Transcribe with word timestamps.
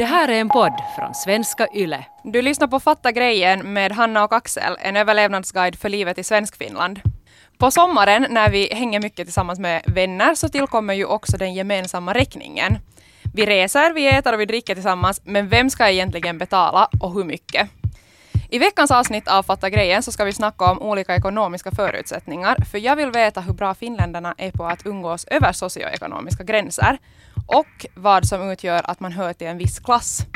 Det 0.00 0.06
här 0.06 0.28
är 0.28 0.40
en 0.40 0.48
podd 0.48 0.72
från 0.96 1.14
svenska 1.14 1.66
YLE. 1.74 2.04
Du 2.24 2.42
lyssnar 2.42 2.68
på 2.68 2.80
Fatta 2.80 3.12
grejen 3.12 3.72
med 3.72 3.92
Hanna 3.92 4.24
och 4.24 4.32
Axel, 4.32 4.76
en 4.80 4.96
överlevnadsguide 4.96 5.76
för 5.76 5.88
livet 5.88 6.18
i 6.18 6.24
Svenskfinland. 6.24 7.00
På 7.58 7.70
sommaren 7.70 8.26
när 8.30 8.50
vi 8.50 8.74
hänger 8.74 9.00
mycket 9.00 9.26
tillsammans 9.26 9.58
med 9.58 9.82
vänner 9.86 10.34
så 10.34 10.48
tillkommer 10.48 10.94
ju 10.94 11.04
också 11.04 11.36
den 11.36 11.54
gemensamma 11.54 12.14
räkningen. 12.14 12.78
Vi 13.34 13.46
reser, 13.46 13.92
vi 13.92 14.08
äter 14.08 14.32
och 14.32 14.40
vi 14.40 14.46
dricker 14.46 14.74
tillsammans, 14.74 15.20
men 15.24 15.48
vem 15.48 15.70
ska 15.70 15.88
egentligen 15.88 16.38
betala 16.38 16.88
och 17.00 17.12
hur 17.12 17.24
mycket? 17.24 17.70
I 18.50 18.58
veckans 18.58 18.90
avsnitt 18.90 19.28
av 19.28 19.42
Fatta 19.42 19.70
grejen 19.70 20.02
så 20.02 20.12
ska 20.12 20.24
vi 20.24 20.32
snacka 20.32 20.64
om 20.64 20.82
olika 20.82 21.16
ekonomiska 21.16 21.70
förutsättningar, 21.70 22.56
för 22.70 22.78
jag 22.78 22.96
vill 22.96 23.10
veta 23.10 23.40
hur 23.40 23.52
bra 23.52 23.74
finländarna 23.74 24.34
är 24.38 24.50
på 24.50 24.64
att 24.64 24.86
umgås 24.86 25.24
över 25.24 25.52
socioekonomiska 25.52 26.44
gränser 26.44 26.98
och 27.50 27.86
vad 27.94 28.28
som 28.28 28.50
utgör 28.50 28.82
att 28.84 29.00
man 29.00 29.12
hör 29.12 29.32
till 29.32 29.46
en 29.46 29.58
viss 29.58 29.78
klass. 29.78 30.26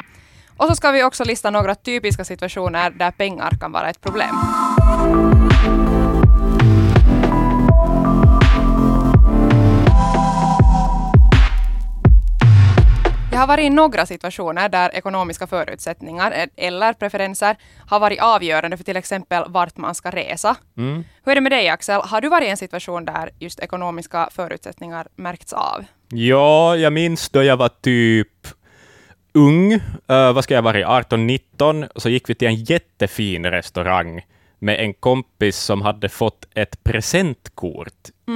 Och 0.56 0.66
så 0.66 0.74
ska 0.74 0.90
vi 0.90 1.02
också 1.02 1.24
lista 1.24 1.50
några 1.50 1.74
typiska 1.74 2.24
situationer 2.24 2.90
där 2.90 3.10
pengar 3.10 3.50
kan 3.60 3.72
vara 3.72 3.90
ett 3.90 4.00
problem. 4.00 4.34
Jag 13.32 13.40
har 13.40 13.46
varit 13.46 13.64
i 13.64 13.70
några 13.70 14.06
situationer 14.06 14.68
där 14.68 14.94
ekonomiska 14.94 15.46
förutsättningar 15.46 16.32
eh, 16.32 16.66
eller 16.66 16.92
preferenser 16.92 17.56
har 17.86 18.00
varit 18.00 18.22
avgörande 18.22 18.76
för 18.76 18.84
till 18.84 18.96
exempel 18.96 19.44
vart 19.48 19.76
man 19.76 19.94
ska 19.94 20.10
resa. 20.10 20.56
Mm. 20.76 21.04
Hur 21.24 21.30
är 21.30 21.34
det 21.34 21.40
med 21.40 21.52
dig 21.52 21.68
Axel? 21.68 22.00
Har 22.00 22.20
du 22.20 22.28
varit 22.28 22.46
i 22.46 22.50
en 22.50 22.56
situation 22.56 23.04
där 23.04 23.30
just 23.38 23.60
ekonomiska 23.60 24.28
förutsättningar 24.32 25.08
märkts 25.16 25.52
av? 25.52 25.84
Ja, 26.16 26.76
jag 26.76 26.92
minns 26.92 27.28
då 27.28 27.42
jag 27.42 27.56
var 27.56 27.68
typ 27.68 28.46
ung, 29.32 29.72
uh, 29.72 29.80
vad 30.06 30.44
ska 30.44 30.54
jag 30.54 30.62
vara, 30.62 31.02
18-19, 31.02 31.88
så 31.96 32.08
gick 32.08 32.30
vi 32.30 32.34
till 32.34 32.48
en 32.48 32.54
jättefin 32.54 33.46
restaurang 33.46 34.22
med 34.58 34.80
en 34.80 34.94
kompis 34.94 35.56
som 35.56 35.82
hade 35.82 36.08
fått 36.08 36.46
ett 36.54 36.84
presentkort 36.84 37.92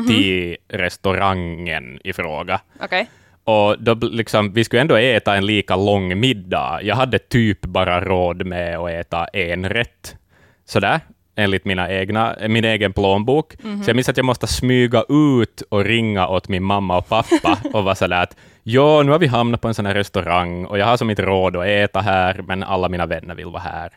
till 0.09 0.57
restaurangen 0.69 2.01
i 2.05 2.13
fråga. 2.13 2.61
Okej. 2.81 3.11
Och 3.45 3.83
då, 3.83 3.95
liksom, 3.95 4.53
vi 4.53 4.65
skulle 4.65 4.83
ändå 4.83 4.97
äta 4.97 5.37
en 5.37 5.47
lika 5.47 5.77
lång 5.77 6.21
middag. 6.21 6.81
Jag 6.83 6.97
hade 6.97 7.19
typ 7.19 7.61
bara 7.61 8.01
råd 8.01 8.47
med 8.47 8.79
att 8.79 8.91
äta 8.91 9.27
en 9.27 9.69
rätt. 9.69 10.17
Sådär, 10.65 11.01
enligt 11.39 11.65
mina 11.65 11.91
egna, 11.91 12.37
min 12.49 12.65
egen 12.65 12.93
plånbok. 12.93 13.53
Så 13.63 13.91
jag 13.91 13.95
minns 13.97 14.09
att 14.09 14.17
jag 14.17 14.27
måste 14.27 14.47
smyga 14.47 15.05
ut 15.09 15.63
och 15.69 15.85
ringa 15.85 16.29
åt 16.29 16.49
min 16.49 16.63
mamma 16.63 16.99
och 16.99 17.09
pappa 17.09 17.59
och 17.73 17.85
vara 17.85 17.95
sådär 17.95 18.23
att 18.23 18.37
ja, 18.63 19.03
nu 19.03 19.13
har 19.13 19.19
vi 19.19 19.27
hamnat 19.27 19.61
på 19.61 19.69
en 19.69 19.75
sån 19.75 19.87
här 19.87 19.95
restaurang 19.95 20.65
och 20.65 20.79
jag 20.79 20.87
har 20.87 20.97
som 20.97 21.11
inte 21.11 21.23
råd 21.23 21.57
att 21.57 21.67
äta 21.67 22.01
här, 22.01 22.43
men 22.47 22.63
alla 22.63 22.89
mina 22.89 23.07
vänner 23.07 23.35
vill 23.35 23.47
vara 23.47 23.63
här. 23.63 23.93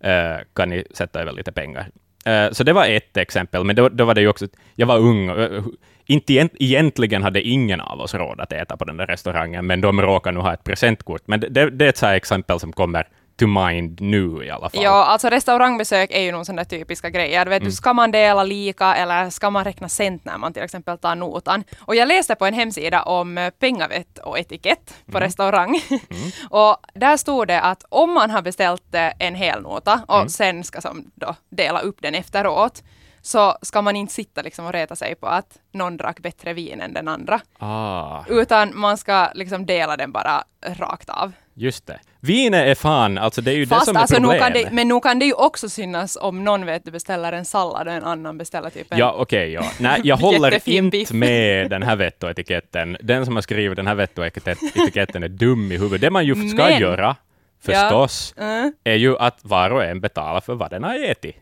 Eh, 0.00 0.40
kan 0.52 0.68
ni 0.68 0.84
sätta 0.90 1.20
över 1.20 1.32
lite 1.32 1.52
pengar? 1.52 1.86
Eh, 2.24 2.50
så 2.52 2.64
det 2.64 2.72
var 2.72 2.86
ett 2.86 3.16
exempel, 3.16 3.64
men 3.64 3.76
då, 3.76 3.88
då 3.88 4.04
var 4.04 4.14
det 4.14 4.20
ju 4.20 4.28
också, 4.28 4.46
jag 4.74 4.86
var 4.86 4.98
ung, 4.98 5.28
eh, 5.28 5.62
inte 6.06 6.32
egent, 6.32 6.52
egentligen 6.58 7.22
hade 7.22 7.42
ingen 7.42 7.80
av 7.80 8.00
oss 8.00 8.14
råd 8.14 8.40
att 8.40 8.52
äta 8.52 8.76
på 8.76 8.84
den 8.84 8.96
där 8.96 9.06
restaurangen, 9.06 9.66
men 9.66 9.80
de 9.80 10.00
råkar 10.00 10.32
nu 10.32 10.40
ha 10.40 10.54
ett 10.54 10.64
presentkort. 10.64 11.22
Men 11.26 11.40
det, 11.40 11.48
det, 11.48 11.70
det 11.70 11.84
är 11.84 11.88
ett 11.88 11.96
så 11.96 12.06
exempel 12.06 12.60
som 12.60 12.72
kommer 12.72 13.08
to 13.36 13.46
mind 13.46 14.00
nu 14.00 14.44
i 14.44 14.50
alla 14.50 14.70
fall. 14.70 14.82
Ja, 14.82 15.04
alltså 15.04 15.28
restaurangbesök 15.28 16.10
är 16.10 16.20
ju 16.20 16.32
nog 16.32 16.46
sådana 16.46 16.64
typiska 16.64 17.10
grejer. 17.10 17.46
Vet 17.46 17.64
du, 17.64 17.72
ska 17.72 17.92
man 17.92 18.10
dela 18.10 18.42
lika 18.42 18.94
eller 18.94 19.30
ska 19.30 19.50
man 19.50 19.64
räkna 19.64 19.88
cent 19.88 20.24
när 20.24 20.38
man 20.38 20.52
till 20.52 20.62
exempel 20.62 20.98
tar 20.98 21.14
notan? 21.14 21.64
Och 21.78 21.94
jag 21.96 22.08
läste 22.08 22.34
på 22.34 22.46
en 22.46 22.54
hemsida 22.54 23.02
om 23.02 23.38
eh, 23.38 23.50
pengavett 23.50 24.18
och 24.18 24.38
etikett 24.38 24.94
på 25.12 25.20
restaurang. 25.20 25.80
och 26.50 26.76
där 26.94 27.16
stod 27.16 27.48
det 27.48 27.60
att 27.60 27.84
om 27.88 28.14
man 28.14 28.30
har 28.30 28.42
beställt 28.42 28.94
eh, 28.94 29.10
en 29.18 29.34
hel 29.34 29.62
nota 29.62 30.00
och 30.08 30.30
sen 30.30 30.64
ska 30.64 30.80
som 30.80 31.10
då 31.14 31.34
dela 31.50 31.80
upp 31.80 31.96
den 32.02 32.14
efteråt 32.14 32.82
så 33.26 33.56
ska 33.62 33.82
man 33.82 33.96
inte 33.96 34.12
sitta 34.12 34.42
liksom 34.42 34.66
och 34.66 34.72
reta 34.72 34.96
sig 34.96 35.14
på 35.14 35.26
att 35.26 35.58
någon 35.72 35.96
drack 35.96 36.20
bättre 36.20 36.52
vin 36.52 36.80
än 36.80 36.92
den 36.92 37.08
andra. 37.08 37.40
Ah, 37.58 38.24
Utan 38.28 38.78
man 38.78 38.98
ska 38.98 39.28
liksom 39.34 39.66
dela 39.66 39.96
den 39.96 40.12
bara 40.12 40.44
rakt 40.66 41.08
av. 41.10 41.32
just 41.54 41.86
det. 41.86 42.00
Vinet 42.20 42.66
är 42.66 42.74
fan, 42.74 43.18
alltså 43.18 43.40
det 43.40 43.50
är 43.50 43.54
ju 43.54 43.64
det 43.64 43.68
Fast 43.68 43.86
som 43.86 43.96
är 43.96 44.00
alltså, 44.00 44.18
nog 44.18 44.30
problemet. 44.30 44.52
det, 44.54 44.70
men 44.74 44.88
nu 44.88 45.00
kan 45.00 45.18
det 45.18 45.24
ju 45.26 45.32
också 45.32 45.68
synas 45.68 46.18
om 46.20 46.44
någon 46.44 46.66
vet 46.66 46.84
du 46.84 46.90
beställer 46.90 47.32
en 47.32 47.44
sallad 47.44 47.88
och 47.88 47.94
en 47.94 48.04
annan 48.04 48.38
beställer 48.38 48.70
typ 48.70 48.92
en... 48.92 48.98
Ja, 48.98 49.14
okej, 49.18 49.52
ja. 49.52 49.62
Nej, 49.80 50.00
jag 50.04 50.16
håller 50.26 50.68
inte 50.68 51.14
med 51.14 51.70
den 51.70 51.82
här 51.82 51.96
vettoetiketten. 51.96 52.96
Den 53.00 53.24
som 53.24 53.34
har 53.34 53.42
skrivit 53.42 53.76
den 53.76 53.86
här 53.86 53.94
vettoetiketten 53.94 55.22
är 55.22 55.28
dum 55.28 55.72
i 55.72 55.78
huvudet. 55.78 56.00
Det 56.00 56.10
man 56.10 56.26
ju 56.26 56.48
ska 56.48 56.64
Men- 56.64 56.80
göra, 56.80 57.16
förstås, 57.62 58.34
Mm. 58.36 58.72
är 58.84 58.94
ju 58.94 59.18
att 59.18 59.38
var 59.42 59.70
och 59.70 59.84
en 59.84 60.00
betalar 60.00 60.40
för 60.40 60.54
vad 60.54 60.70
den 60.70 60.84
har 60.84 61.04
ätit. 61.10 61.36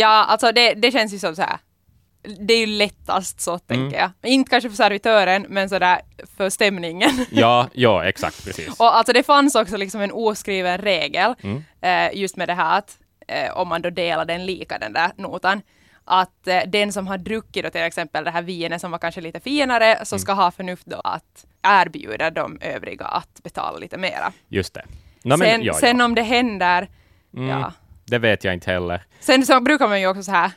Ja, 0.00 0.24
alltså 0.24 0.52
det, 0.52 0.74
det 0.74 0.90
känns 0.92 1.14
ju 1.14 1.18
som 1.18 1.36
så 1.36 1.42
här. 1.42 1.58
Det 2.40 2.54
är 2.54 2.58
ju 2.58 2.66
lättast 2.66 3.40
så, 3.40 3.58
tänker 3.58 3.98
jag. 3.98 4.10
Inte 4.32 4.50
kanske 4.50 4.68
för 4.70 4.76
servitören, 4.76 5.46
men 5.48 5.68
sådär 5.68 6.00
för 6.36 6.50
stämningen. 6.50 7.10
Ja, 7.30 7.68
ja, 7.72 8.04
exakt, 8.04 8.44
precis. 8.44 8.80
Och 8.80 8.96
alltså 8.96 9.12
det 9.12 9.22
fanns 9.22 9.54
också 9.54 9.76
liksom 9.76 10.00
en 10.00 10.12
oskriven 10.12 10.78
regel, 10.78 11.34
Mm. 11.42 11.64
eh, 11.80 12.18
just 12.20 12.36
med 12.36 12.48
det 12.48 12.54
här 12.54 12.78
att 12.78 12.98
eh, 13.28 13.56
om 13.56 13.68
man 13.68 13.82
då 13.82 13.90
delar 13.90 14.24
den 14.24 14.46
lika, 14.46 14.78
den 14.78 14.92
där 14.92 15.10
notan, 15.16 15.62
att 16.04 16.46
eh, 16.48 16.60
den 16.66 16.92
som 16.92 17.06
har 17.06 17.18
druckit 17.18 17.64
då 17.64 17.70
till 17.70 17.80
exempel 17.80 18.24
det 18.24 18.30
här 18.30 18.42
vinet 18.42 18.80
som 18.80 18.90
var 18.90 18.98
kanske 18.98 19.20
lite 19.20 19.40
finare, 19.40 19.86
Mm. 19.94 20.04
så 20.04 20.18
ska 20.18 20.32
ha 20.32 20.50
förnuft 20.50 20.86
då 20.86 21.00
att 21.04 21.46
erbjuda 21.62 22.30
de 22.30 22.58
övriga 22.60 23.04
att 23.06 23.40
betala 23.42 23.78
lite 23.78 23.98
mera. 23.98 24.32
Just 24.48 24.74
det. 24.74 24.84
Men, 25.24 25.38
sen 25.38 25.62
ja, 25.62 25.74
sen 25.74 25.98
ja. 25.98 26.04
om 26.04 26.14
det 26.14 26.22
händer, 26.22 26.88
Mm. 27.36 27.48
ja. 27.48 27.72
Det 28.10 28.18
vet 28.18 28.44
jag 28.44 28.54
inte 28.54 28.70
heller. 28.70 29.02
Sen 29.20 29.46
så 29.46 29.60
brukar 29.60 29.88
man 29.88 30.00
ju 30.00 30.06
också 30.06 30.22
så 30.22 30.30
här, 30.32 30.50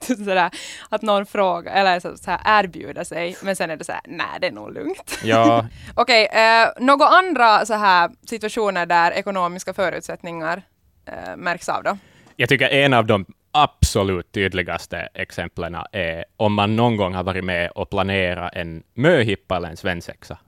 sådär, 0.00 0.50
att 0.88 1.02
någon 1.02 1.26
frågar, 1.26 1.74
eller 1.74 2.00
så, 2.00 2.16
så 2.16 2.30
här 2.30 2.40
erbjuder 2.64 3.04
sig, 3.04 3.36
men 3.42 3.56
sen 3.56 3.70
är 3.70 3.76
det 3.76 3.84
så 3.84 3.92
här, 3.92 4.00
nej 4.06 4.26
det 4.40 4.46
är 4.46 4.52
nog 4.52 4.72
lugnt. 4.74 5.18
Ja, 5.24 5.66
Okej, 5.94 6.26
eh, 6.26 6.68
några 6.80 7.06
andra 7.06 7.66
så 7.66 7.74
här 7.74 8.10
situationer 8.26 8.86
där 8.86 9.10
ekonomiska 9.12 9.74
förutsättningar 9.74 10.62
eh, 11.06 11.36
märks 11.36 11.68
av 11.68 11.82
då? 11.82 11.98
jag 12.36 12.48
tycker 12.48 12.68
en 12.68 12.92
av 12.94 13.06
de 13.06 13.26
absolut 13.52 14.32
tydligaste 14.32 15.08
exemplen 15.14 15.76
är 15.92 16.24
om 16.36 16.54
man 16.54 16.76
någon 16.76 16.96
gång 16.96 17.14
har 17.14 17.22
varit 17.24 17.44
med 17.44 17.70
och 17.70 17.90
planerat 17.90 18.52
en 18.54 18.82
möhippa 18.94 19.56
eller 19.56 19.68
en 19.68 19.76
svensexa. 19.76 20.38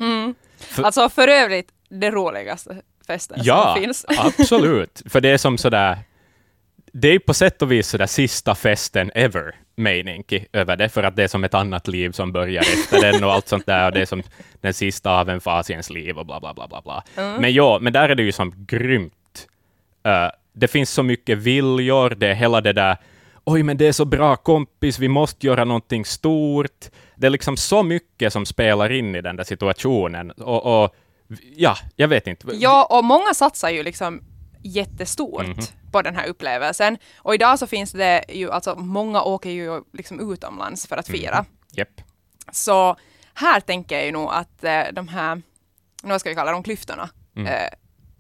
För- 0.59 0.83
Alltså 0.83 1.09
för 1.09 1.29
övrigt, 1.29 1.69
det 1.89 2.11
roligaste 2.11 2.83
festen 3.07 3.39
Ja, 3.43 3.73
som 3.75 3.83
finns. 3.83 4.07
absolut. 4.19 5.03
För 5.07 5.21
det 5.21 5.29
är 5.29 5.39
som 5.39 5.59
sådär, 5.59 5.99
det 6.93 7.09
är 7.09 7.19
på 7.19 7.35
sätt 7.35 7.63
och 7.63 7.73
vis 7.73 7.89
sådär 7.89 8.07
sista 8.07 8.55
festen 8.55 9.11
ever, 9.15 9.55
Meininki, 9.77 10.47
över 10.53 10.77
det, 10.77 10.89
för 10.89 11.03
att 11.03 11.17
det 11.17 11.23
är 11.23 11.29
som 11.29 11.45
ett 11.45 11.55
annat 11.55 11.89
liv 11.89 12.13
som 12.13 12.33
börjar 12.33 12.63
efter 12.63 13.13
den 13.13 13.25
och 13.25 13.33
allt 13.33 13.49
sånt 13.49 13.67
där, 13.67 13.87
och 13.87 13.93
det 13.93 14.01
är 14.01 14.07
som 14.07 14.23
den 14.61 14.75
sista 14.75 15.21
av 15.21 15.29
en 15.29 15.41
fas 15.41 15.71
i 15.71 15.73
ens 15.73 15.91
liv 15.91 16.19
och 16.19 16.27
bla 16.27 16.41
bla 16.41 16.55
bla 16.55 16.69
bla 16.69 16.83
bla. 16.83 17.05
Men 17.41 17.53
ja, 17.53 17.79
men 17.81 17.93
där 17.93 18.09
är 18.09 18.15
det 18.15 18.23
ju 18.23 18.33
som 18.33 18.67
grymt. 18.67 19.47
Eh, 20.03 20.29
det 20.53 20.69
finns 20.69 20.91
så 20.91 21.03
mycket 21.03 21.39
viljor, 21.39 22.11
det 22.11 22.29
är 22.29 22.35
hela 22.35 22.61
det 22.61 22.73
där 22.73 22.97
Oj, 23.51 23.63
men 23.63 23.77
det 23.77 23.87
är 23.87 23.93
så 23.93 24.05
bra 24.05 24.37
kompis, 24.37 24.99
vi 24.99 25.09
måste 25.09 25.47
göra 25.47 25.65
någonting 25.65 26.05
stort. 26.05 26.87
Det 27.17 27.27
är 27.27 27.31
liksom 27.31 27.57
så 27.57 27.83
mycket 27.83 28.33
som 28.33 28.47
spelar 28.47 28.93
in 28.93 29.15
i 29.15 29.21
den 29.21 29.37
där 29.37 29.45
situationen. 29.45 30.31
Och, 30.31 30.83
och 30.83 30.95
ja, 31.57 31.77
jag 31.97 32.09
vet 32.09 32.27
inte. 32.27 32.47
Ja, 32.53 32.89
och 32.91 33.05
många 33.05 33.35
satsar 33.35 33.71
ju 33.71 33.83
liksom 33.83 34.23
jättestort 34.69 35.47
Mhm. 35.47 35.65
på 35.93 36.03
den 36.03 36.17
här 36.17 36.27
upplevelsen. 36.27 36.99
Och 37.19 37.35
idag 37.35 37.59
så 37.59 37.67
finns 37.67 37.93
det 37.93 38.25
ju, 38.29 38.51
alltså 38.51 38.75
många 38.75 39.23
åker 39.23 39.51
ju 39.51 39.83
liksom 39.93 40.33
utomlands 40.33 40.87
för 40.87 40.97
att 40.97 41.09
fira. 41.09 41.45
Japp. 41.73 42.01
Så 42.53 42.97
här 43.35 43.61
tänker 43.61 43.97
jag 43.97 44.05
ju 44.07 44.13
nog 44.13 44.29
att 44.33 44.65
eh, 44.65 44.83
de 44.93 45.09
här, 45.09 45.43
vad 46.03 46.21
ska 46.21 46.29
vi 46.31 46.35
kalla 46.37 46.53
dem, 46.53 46.63
klyftorna 46.63 47.11
Mm. 47.37 47.47
eh, 47.53 47.69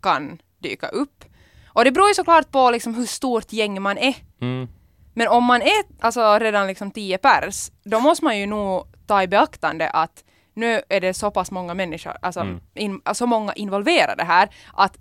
kan 0.02 0.38
dyka 0.58 0.88
upp. 0.88 1.24
Och 1.66 1.84
det 1.84 1.90
beror 1.90 2.08
ju 2.08 2.14
såklart 2.14 2.50
på 2.50 2.70
liksom 2.70 2.94
hur 2.94 3.06
stort 3.06 3.52
gäng 3.52 3.82
man 3.82 3.98
är. 3.98 4.14
Mm. 4.40 4.68
Men 5.14 5.28
om 5.28 5.44
man 5.44 5.62
är 5.62 5.82
alltså 6.00 6.38
redan 6.38 6.66
liksom 6.66 6.90
10 6.90 7.18
pers, 7.18 7.70
då 7.84 8.00
måste 8.00 8.24
man 8.24 8.38
ju 8.38 8.46
nog 8.46 8.86
ta 9.06 9.22
i 9.22 9.26
beaktande 9.28 9.90
att 9.90 10.24
nu 10.54 10.82
är 10.88 11.00
det 11.00 11.14
så 11.14 11.30
pass 11.30 11.50
många 11.50 11.74
människor, 11.74 12.16
alltså 12.22 12.40
Mm. 12.40 12.60
in, 12.74 13.00
så 13.14 13.26
många 13.26 13.52
involverade 13.52 14.24
här, 14.24 14.48
att 14.74 14.96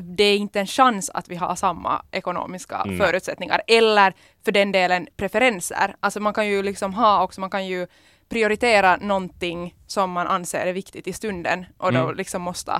det 0.00 0.24
är 0.24 0.36
inte 0.36 0.60
en 0.60 0.66
chans 0.66 1.10
att 1.10 1.28
vi 1.28 1.36
har 1.36 1.54
samma 1.54 2.02
ekonomiska 2.10 2.82
Nej. 2.84 2.98
förutsättningar 2.98 3.62
eller 3.66 4.12
för 4.44 4.52
den 4.52 4.72
delen 4.72 5.08
preferenser. 5.16 5.94
Alltså 6.00 6.20
man 6.20 6.34
kan 6.34 6.46
ju 6.48 6.62
liksom 6.62 6.94
ha 6.94 7.22
också, 7.24 7.40
man 7.40 7.50
kan 7.50 7.66
ju 7.66 7.86
prioritera 8.28 8.96
någonting 8.96 9.74
som 9.86 10.10
man 10.12 10.26
anser 10.26 10.66
är 10.66 10.72
viktigt 10.72 11.06
i 11.06 11.12
stunden 11.12 11.66
och 11.78 11.92
då 11.92 12.00
Mm. 12.00 12.16
liksom 12.16 12.42
måste 12.42 12.72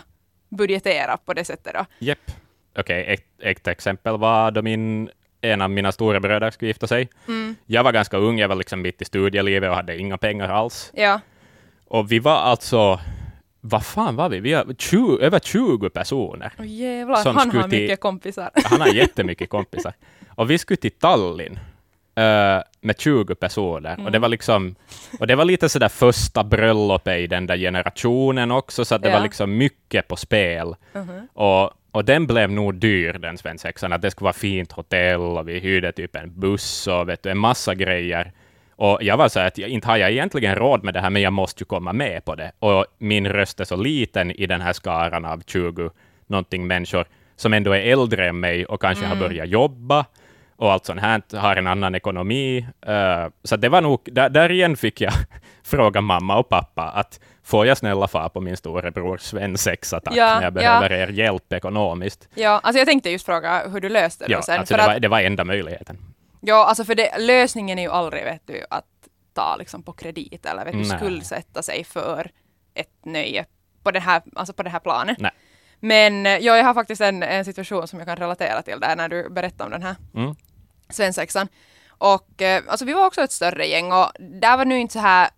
budgetera 0.49 1.17
på 1.17 1.35
det 1.35 1.45
sättet 1.45 1.75
då. 1.75 1.85
Japp. 1.99 2.19
Okej, 2.79 3.05
ett, 3.09 3.25
ett 3.43 3.67
exempel 3.69 4.19
var 4.19 4.51
då 4.51 4.63
min, 4.63 5.11
en 5.41 5.63
av 5.63 5.71
mina 5.71 5.93
stora 5.93 6.21
bröder 6.21 6.51
skulle 6.51 6.69
gifta 6.69 6.87
sig. 6.87 7.09
Mm. 7.29 7.57
Jag 7.67 7.85
var 7.85 7.93
ganska 7.93 8.17
ung, 8.17 8.39
jag 8.39 8.49
var 8.49 8.57
liksom 8.57 8.83
mitt 8.83 9.03
i 9.03 9.05
studielivet 9.05 9.71
och 9.71 9.77
hade 9.77 9.99
inga 9.99 10.19
pengar 10.19 10.49
alls. 10.49 10.91
Ja. 10.95 11.21
Och 11.87 12.13
vi 12.13 12.19
var 12.19 12.37
alltså 12.37 13.01
vad 13.65 13.85
fan 13.87 14.17
var 14.17 14.29
vi? 14.29 14.41
Vi 14.41 14.53
har 14.53 14.75
20, 14.79 15.19
över 15.21 15.39
20 15.39 15.91
personer. 15.91 16.53
Åh 16.59 16.67
jävlar, 16.67 17.17
Som 17.17 17.37
han 17.37 17.51
har 17.51 17.69
till- 17.69 17.81
mycket 17.81 18.01
kompisar. 18.01 18.51
Han 18.65 18.81
har 18.81 18.89
jättemycket 18.89 19.51
kompisar. 19.51 19.93
Och 20.29 20.51
vi 20.51 20.59
skulle 20.59 20.77
till 20.77 20.91
Tallinn 20.91 21.59
eh, 22.15 22.61
med 22.81 22.99
20 22.99 23.35
personer. 23.35 24.05
Och 24.05 24.13
det 24.13 24.19
var 24.19 24.29
liksom, 24.29 24.75
och 25.21 25.27
det 25.27 25.35
var 25.35 25.45
lite 25.45 25.69
sådär 25.69 25.89
första 25.89 26.45
bröllopet 26.45 27.19
i 27.21 27.27
den 27.27 27.47
där 27.47 27.57
generationen 27.57 28.51
också, 28.51 28.85
så 28.85 28.95
att 28.95 29.03
det 29.03 29.09
Ja. 29.09 29.17
var 29.17 29.23
liksom 29.23 29.57
mycket 29.57 30.09
på 30.09 30.17
spel. 30.17 30.75
Mhm. 30.93 31.29
Och, 31.33 31.71
och 31.91 32.05
den 32.05 32.27
blev 32.27 32.51
nog 32.51 32.75
dyr, 32.75 33.13
den 33.13 33.39
svensexan, 33.39 33.93
att 33.93 34.03
det 34.03 34.11
skulle 34.11 34.25
vara 34.25 34.33
fint 34.33 34.73
hotell 34.73 35.21
och 35.21 35.49
vi 35.49 35.59
hyrde 35.59 35.93
typ 35.93 36.17
en 36.17 36.41
buss 36.41 36.87
och 36.87 37.09
vet 37.09 37.23
du, 37.23 37.31
en 37.31 37.39
massa 37.39 37.75
grejer. 37.75 38.33
Och 38.83 38.99
jag 39.03 39.17
var 39.17 39.29
så 39.29 39.41
här 39.41 39.47
att 39.47 39.59
jag, 39.59 39.71
inte 39.71 39.89
har 39.89 39.97
jag 39.97 40.11
egentligen 40.11 40.55
råd 40.55 40.85
med 40.85 40.95
det 40.95 41.01
här, 41.01 41.11
men 41.11 41.23
jag 41.23 41.33
måste 41.33 41.63
ju 41.63 41.65
komma 41.65 41.93
med 41.93 42.25
på 42.25 42.35
det. 42.35 42.53
Och 42.59 42.87
min 42.99 43.29
röst 43.29 43.61
är 43.61 43.65
så 43.65 43.77
liten 43.77 44.31
i 44.31 44.47
den 44.47 44.61
här 44.61 44.73
skaran 44.73 45.25
av 45.25 45.43
20 45.47 45.91
någonting 46.27 46.67
människor 46.67 47.05
som 47.37 47.53
ändå 47.53 47.73
är 47.73 47.81
äldre 47.81 48.29
än 48.29 48.41
mig 48.41 48.67
och 48.67 48.81
kanske 48.81 49.07
har 49.07 49.17
börjat 49.17 49.49
jobba 49.49 50.05
och 50.57 50.73
allt 50.73 50.85
sånt 50.85 51.01
här, 51.01 51.23
har 51.37 51.57
en 51.57 51.67
annan 51.67 51.95
ekonomi. 51.95 52.67
Eh, 52.87 53.27
så 53.45 53.57
det 53.57 53.69
var 53.69 53.81
nog, 53.81 54.01
där, 54.05 54.29
där 54.29 54.51
igen 54.51 54.77
fick 54.77 55.01
jag 55.01 55.13
fråga 55.65 56.01
mamma 56.01 56.39
och 56.39 56.49
pappa 56.49 56.83
att 56.83 57.21
får 57.43 57.67
jag 57.67 57.77
snälla 57.77 58.09
far 58.09 58.29
på 58.29 58.41
min 58.41 58.57
storebror 58.57 59.19
svensexa 59.19 60.01
tack, 60.01 60.17
Ja, 60.17 60.35
när 60.35 60.43
jag 60.43 60.45
ja. 60.45 60.51
behöver 60.51 60.93
er 60.93 61.09
hjälp 61.09 61.53
ekonomiskt. 61.53 62.29
Ja, 62.35 62.61
alltså 62.63 62.79
jag 62.79 62.89
tänkte 62.89 63.11
just 63.11 63.27
fråga 63.27 63.69
hur 63.69 63.81
du 63.81 63.89
löste 63.89 64.27
det 64.27 64.33
Ja, 64.33 64.43
sen. 64.43 64.59
alltså 64.59 64.77
det, 64.77 64.83
att, 64.83 64.89
var, 64.89 65.01
det 65.01 65.09
var 65.09 65.21
enda 65.21 65.45
möjligheten. 65.45 65.99
Ja, 66.45 66.65
alltså 66.67 66.85
för 66.85 66.95
det, 66.95 67.19
lösningen 67.19 67.79
är 67.79 67.83
ju 67.83 67.89
aldrig 67.91 68.25
vet 68.25 68.47
du, 68.47 68.65
att 68.71 68.85
ta 69.35 69.57
liksom 69.57 69.83
på 69.83 69.93
kredit 69.93 70.47
eller 70.47 70.65
vet 70.65 70.73
du, 70.73 70.79
Nej. 70.79 70.99
skuldsätta 70.99 71.63
sig 71.63 71.85
för 71.85 72.31
ett 72.75 73.05
nöje 73.05 73.45
på, 73.83 73.91
den 73.91 74.03
här, 74.03 74.23
alltså 74.35 74.53
på 74.53 74.63
det 74.63 74.71
här 74.71 74.81
planet. 74.81 75.19
Nej. 75.21 75.31
Men 75.81 76.27
eh, 76.27 76.33
ja, 76.39 76.57
jag 76.57 76.65
har 76.65 76.75
faktiskt 76.75 77.01
en, 77.01 77.23
en 77.23 77.45
situation 77.45 77.89
som 77.89 77.99
jag 77.99 78.09
kan 78.09 78.17
relatera 78.17 78.63
till 78.63 78.81
där 78.81 78.97
när 78.97 79.09
du 79.09 79.31
berättar 79.31 79.65
om 79.65 79.71
den 79.71 79.83
här 79.83 79.97
Mm. 80.15 80.35
svensexan. 80.89 81.49
Och 81.89 82.43
eh, 82.43 82.63
alltså 82.69 82.85
vi 82.85 82.93
var 82.93 83.07
också 83.07 83.21
ett 83.23 83.33
större 83.33 83.67
gäng 83.67 83.93
och 83.93 84.13
där 84.19 84.57
var 84.57 84.65
nu 84.65 84.79
inte 84.81 84.93
så 84.93 84.99
här, 84.99 85.31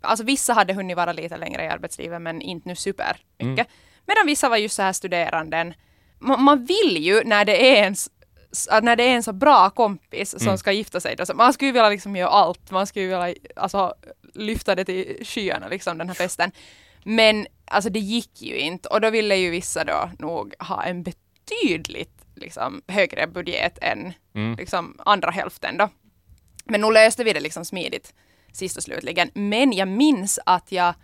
alltså 0.00 0.24
vissa 0.24 0.52
hade 0.52 0.72
hunnit 0.74 0.96
vara 0.96 1.12
lite 1.12 1.36
längre 1.36 1.64
i 1.64 1.68
arbetslivet 1.68 2.22
men 2.22 2.42
inte 2.42 2.68
nu 2.68 2.76
super 2.76 3.16
mycket. 3.38 3.66
Medan 4.06 4.26
vissa 4.26 4.48
var 4.48 4.56
just 4.56 4.74
så 4.76 4.82
här 4.82 4.92
studeranden. 4.92 5.74
Man, 6.18 6.42
man 6.42 6.64
vill 6.64 6.96
ju 6.98 7.24
när 7.24 7.44
det 7.44 7.78
är 7.78 7.86
en 7.86 7.94
s- 8.52 8.68
s- 8.72 8.78
när 8.82 8.96
det 8.96 9.02
är 9.04 9.14
en 9.14 9.22
så 9.22 9.32
bra 9.32 9.70
kompis 9.70 10.34
som 10.44 10.58
ska 10.58 10.72
gifta 10.72 11.00
sig, 11.00 11.16
då, 11.16 11.26
så 11.26 11.34
man 11.34 11.52
skulle 11.52 11.66
ju 11.68 11.72
vilja 11.72 11.88
liksom 11.88 12.16
göra 12.16 12.30
allt, 12.30 12.70
man 12.70 12.86
skulle 12.86 13.04
ju 13.04 13.08
vilja 13.08 13.34
alltså, 13.56 13.94
lyfta 14.34 14.74
det 14.74 14.84
till 14.84 15.16
skyarna 15.26 15.68
liksom 15.68 15.98
den 15.98 16.08
här 16.08 16.14
festen. 16.14 16.52
Men 17.04 17.46
alltså 17.64 17.90
det 17.90 17.98
gick 18.00 18.42
ju 18.42 18.56
inte 18.58 18.88
och 18.88 19.00
då 19.00 19.10
ville 19.10 19.36
ju 19.36 19.50
vissa 19.50 19.84
då 19.84 20.10
nog 20.18 20.54
ha 20.58 20.82
en 20.84 21.02
betydligt 21.02 22.24
liksom, 22.34 22.82
högre 22.88 23.26
budget 23.26 23.78
än 23.82 24.12
Mm. 24.34 24.56
liksom, 24.56 24.96
andra 25.04 25.30
hälften 25.30 25.76
då. 25.76 25.88
Men 26.64 26.80
nu 26.80 26.90
löste 26.90 27.24
vi 27.24 27.32
det 27.32 27.40
liksom 27.40 27.64
smidigt 27.64 28.14
sist 28.52 28.76
och 28.76 28.82
slutligen. 28.82 29.30
Men 29.34 29.72
jag 29.72 29.88
minns 29.88 30.38
att 30.46 30.72
jag 30.72 30.94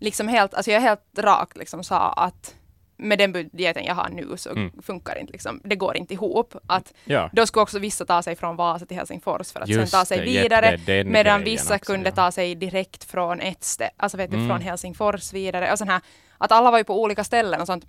liksom 0.00 0.28
helt, 0.28 0.54
alltså 0.54 0.70
jag 0.70 0.80
helt 0.80 1.18
rakt 1.18 1.56
liksom 1.56 1.84
sa 1.84 2.12
att 2.12 2.54
med 2.96 3.18
den 3.18 3.32
budgeten 3.32 3.84
jag 3.84 3.94
har 3.94 4.08
nu 4.08 4.36
så 4.36 4.50
Mm. 4.50 4.70
funkar 4.82 5.14
det 5.14 5.20
inte 5.20 5.32
liksom, 5.32 5.60
det 5.64 5.76
går 5.76 5.96
inte 5.96 6.14
ihop. 6.14 6.54
Att 6.66 6.94
Ja. 7.04 7.30
då 7.32 7.46
skulle 7.46 7.62
också 7.62 7.78
vissa 7.78 8.04
ta 8.04 8.22
sig 8.22 8.36
från 8.36 8.56
Vasa 8.56 8.86
till 8.86 8.96
Helsingfors 8.96 9.52
för 9.52 9.60
att 9.60 9.68
Just 9.68 9.90
sen 9.92 10.00
ta 10.00 10.04
sig 10.04 10.18
det, 10.18 10.24
vidare. 10.24 10.76
Den 10.86 11.12
medan 11.12 11.44
vissa 11.44 11.74
också, 11.74 11.92
kunde 11.92 12.08
ja. 12.10 12.14
ta 12.14 12.30
sig 12.32 12.54
direkt 12.54 13.04
från 13.04 13.40
ett 13.40 13.64
ställe, 13.64 13.90
alltså 13.96 14.16
vet 14.18 14.30
du, 14.30 14.36
Mm. 14.36 14.48
från 14.48 14.60
Helsingfors 14.60 15.32
vidare. 15.32 15.72
Och 15.72 15.78
sån 15.78 15.88
här, 15.88 16.00
att 16.38 16.52
alla 16.52 16.70
var 16.70 16.78
ju 16.78 16.84
på 16.84 17.02
olika 17.02 17.24
ställen 17.24 17.60
och 17.60 17.66
sånt. 17.66 17.84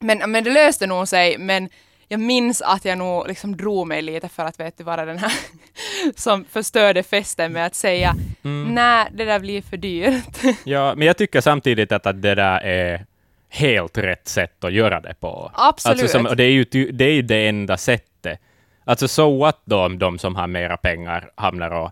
Men, 0.00 0.30
men 0.30 0.44
det 0.44 0.50
löste 0.50 0.86
nog 0.86 1.08
sig, 1.08 1.38
men 1.38 1.68
jag 2.08 2.20
minns 2.20 2.62
att 2.62 2.84
jag 2.84 2.98
nog 2.98 3.28
liksom 3.28 3.56
drog 3.56 3.86
mig 3.86 4.02
lite 4.02 4.28
för 4.28 4.44
att 4.44 4.60
vet 4.60 4.78
du, 4.78 4.84
vara 4.84 5.04
den 5.04 5.18
här 5.18 5.32
som 6.16 6.44
förstörde 6.44 7.02
festen 7.02 7.52
med 7.52 7.66
att 7.66 7.74
säga 7.74 8.14
Mm. 8.44 8.74
nej, 8.74 9.06
det 9.12 9.24
där 9.24 9.38
blir 9.38 9.62
för 9.62 9.76
dyrt. 9.76 10.38
Ja, 10.64 10.94
men 10.96 11.06
jag 11.06 11.16
tycker 11.16 11.40
samtidigt 11.40 11.92
att, 11.92 12.06
att 12.06 12.22
det 12.22 12.34
där 12.34 12.60
är 12.60 13.06
helt 13.48 13.98
rätt 13.98 14.28
sätt 14.28 14.64
att 14.64 14.72
göra 14.72 15.00
det 15.00 15.14
på. 15.20 15.50
Absolut. 15.54 16.00
Alltså 16.00 16.18
som, 16.18 16.26
och 16.26 16.36
det, 16.36 16.44
är 16.44 16.50
ju, 16.50 16.64
det 16.92 17.04
är 17.04 17.12
ju 17.12 17.22
det 17.22 17.48
enda 17.48 17.76
sättet. 17.76 18.40
Alltså 18.84 19.08
so 19.08 19.38
what 19.38 19.60
då 19.64 19.84
om 19.84 19.98
de 19.98 20.18
som 20.18 20.36
har 20.36 20.46
mera 20.46 20.76
pengar 20.76 21.30
hamnar 21.34 21.70
och 21.70 21.90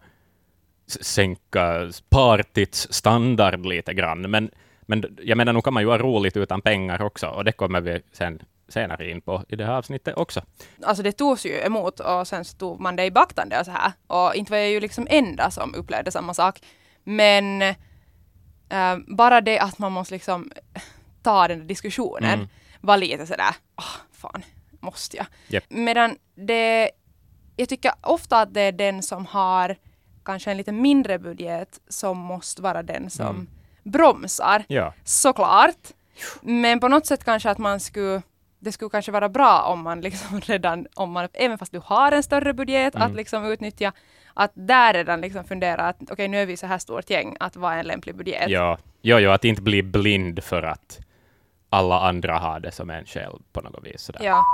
sänka 0.87 1.91
partits 2.09 2.89
standard 2.91 3.67
lite 3.67 3.95
grann. 3.95 4.31
Men, 4.31 4.51
men 4.83 5.17
jag 5.23 5.37
menar, 5.37 5.53
nu 5.53 5.61
kan 5.61 5.75
man 5.75 5.83
ju 5.83 5.89
ha 5.89 5.99
roligt 5.99 6.37
utan 6.37 6.61
pengar 6.61 7.03
också, 7.03 7.27
och 7.27 7.45
det 7.45 7.53
kommer 7.53 7.81
vi 7.81 8.03
sen 8.13 8.43
senare 8.69 9.11
in 9.11 9.21
på 9.21 9.45
i 9.49 9.57
det 9.57 9.65
här 9.65 9.73
avsnittet 9.73 10.17
också. 10.17 10.43
alltså 10.83 11.03
det 11.03 11.13
togs 11.13 11.47
ju 11.47 11.61
emot 11.61 12.01
och 12.01 12.29
sen 12.29 12.45
så 12.45 12.57
tog 12.57 12.81
man 12.81 12.97
det 12.97 13.05
i 13.05 13.11
beaktande 13.11 13.61
och 13.61 13.65
så 13.65 13.71
här. 13.71 13.93
Och 14.07 14.35
inte 14.35 14.53
var 14.53 14.59
jag 14.59 14.71
ju 14.71 14.81
liksom 14.81 15.07
enda 15.11 15.51
som 15.51 15.75
upplevde 15.75 16.11
samma 16.11 16.35
sak. 16.35 16.61
Men 17.05 17.63
eh, 17.63 18.97
bara 19.07 19.41
det 19.41 19.59
att 19.59 19.79
man 19.79 19.93
måste 19.93 20.15
liksom 20.15 20.51
ta 21.25 21.49
den 21.49 21.67
diskussionen 21.67 22.35
Mm. 22.35 22.49
var 22.81 22.97
lite 22.97 23.27
sådär, 23.27 23.55
åh 23.77 23.97
fan, 24.13 24.43
måste 24.81 25.17
jag? 25.17 25.27
Japp. 25.49 25.65
Medan 25.69 26.17
det, 26.35 26.91
jag 27.57 27.69
tycker 27.69 27.93
ofta 28.03 28.41
att 28.41 28.55
det 28.55 28.61
är 28.61 28.73
den 28.73 29.03
som 29.03 29.27
har 29.27 29.77
kanske 30.25 30.51
en 30.51 30.57
lite 30.57 30.73
mindre 30.73 31.19
budget 31.19 31.81
som 31.89 32.19
måste 32.19 32.63
vara 32.63 32.83
den 32.83 33.11
som 33.11 33.27
Mm. 33.27 33.49
bromsar. 33.83 34.65
Ja, 34.69 34.95
Såklart. 35.05 35.77
Men 36.43 36.81
på 36.81 36.89
något 36.89 37.07
sätt 37.07 37.25
kanske 37.25 37.51
att 37.51 37.59
man 37.59 37.81
skulle 37.81 38.23
det 38.59 38.73
skulle 38.73 38.91
kanske 38.91 39.13
vara 39.13 39.29
bra 39.29 39.63
om 39.63 39.83
man 39.83 40.01
liksom 40.01 40.41
redan, 40.47 40.87
om 40.95 41.13
man, 41.13 41.29
även 41.33 41.59
fast 41.59 41.73
du 41.73 41.81
har 41.85 42.13
en 42.13 42.23
större 42.23 42.53
budget, 42.55 42.95
Mm. 42.95 43.07
att 43.11 43.17
liksom 43.17 43.45
utnyttja, 43.45 43.93
att 44.35 44.51
där 44.55 44.93
redan 44.95 45.21
liksom 45.21 45.45
fundera 45.45 45.83
att 45.89 45.97
okej 46.11 46.29
nu 46.29 46.39
är 46.43 46.47
vi 46.47 46.57
så 46.57 46.67
här 46.67 46.79
stort 46.79 47.11
gäng, 47.11 47.37
att 47.41 47.57
vad 47.57 47.73
är 47.73 47.79
en 47.79 47.87
lämplig 47.87 48.15
budget? 48.17 48.51
ja, 48.51 48.79
ja, 49.03 49.21
ja, 49.21 49.35
att 49.35 49.45
inte 49.45 49.63
bli 49.63 49.83
blind 49.83 50.45
för 50.45 50.63
att 50.63 50.99
alla 51.75 52.01
andra 52.01 52.39
har 52.39 52.61
det 52.61 52.73
som 52.73 52.91
en 52.91 53.05
själv 53.05 53.39
på 53.53 53.61
något 53.61 53.87
vis. 53.87 54.03
Sådär. 54.03 54.21
Ja. 54.25 54.45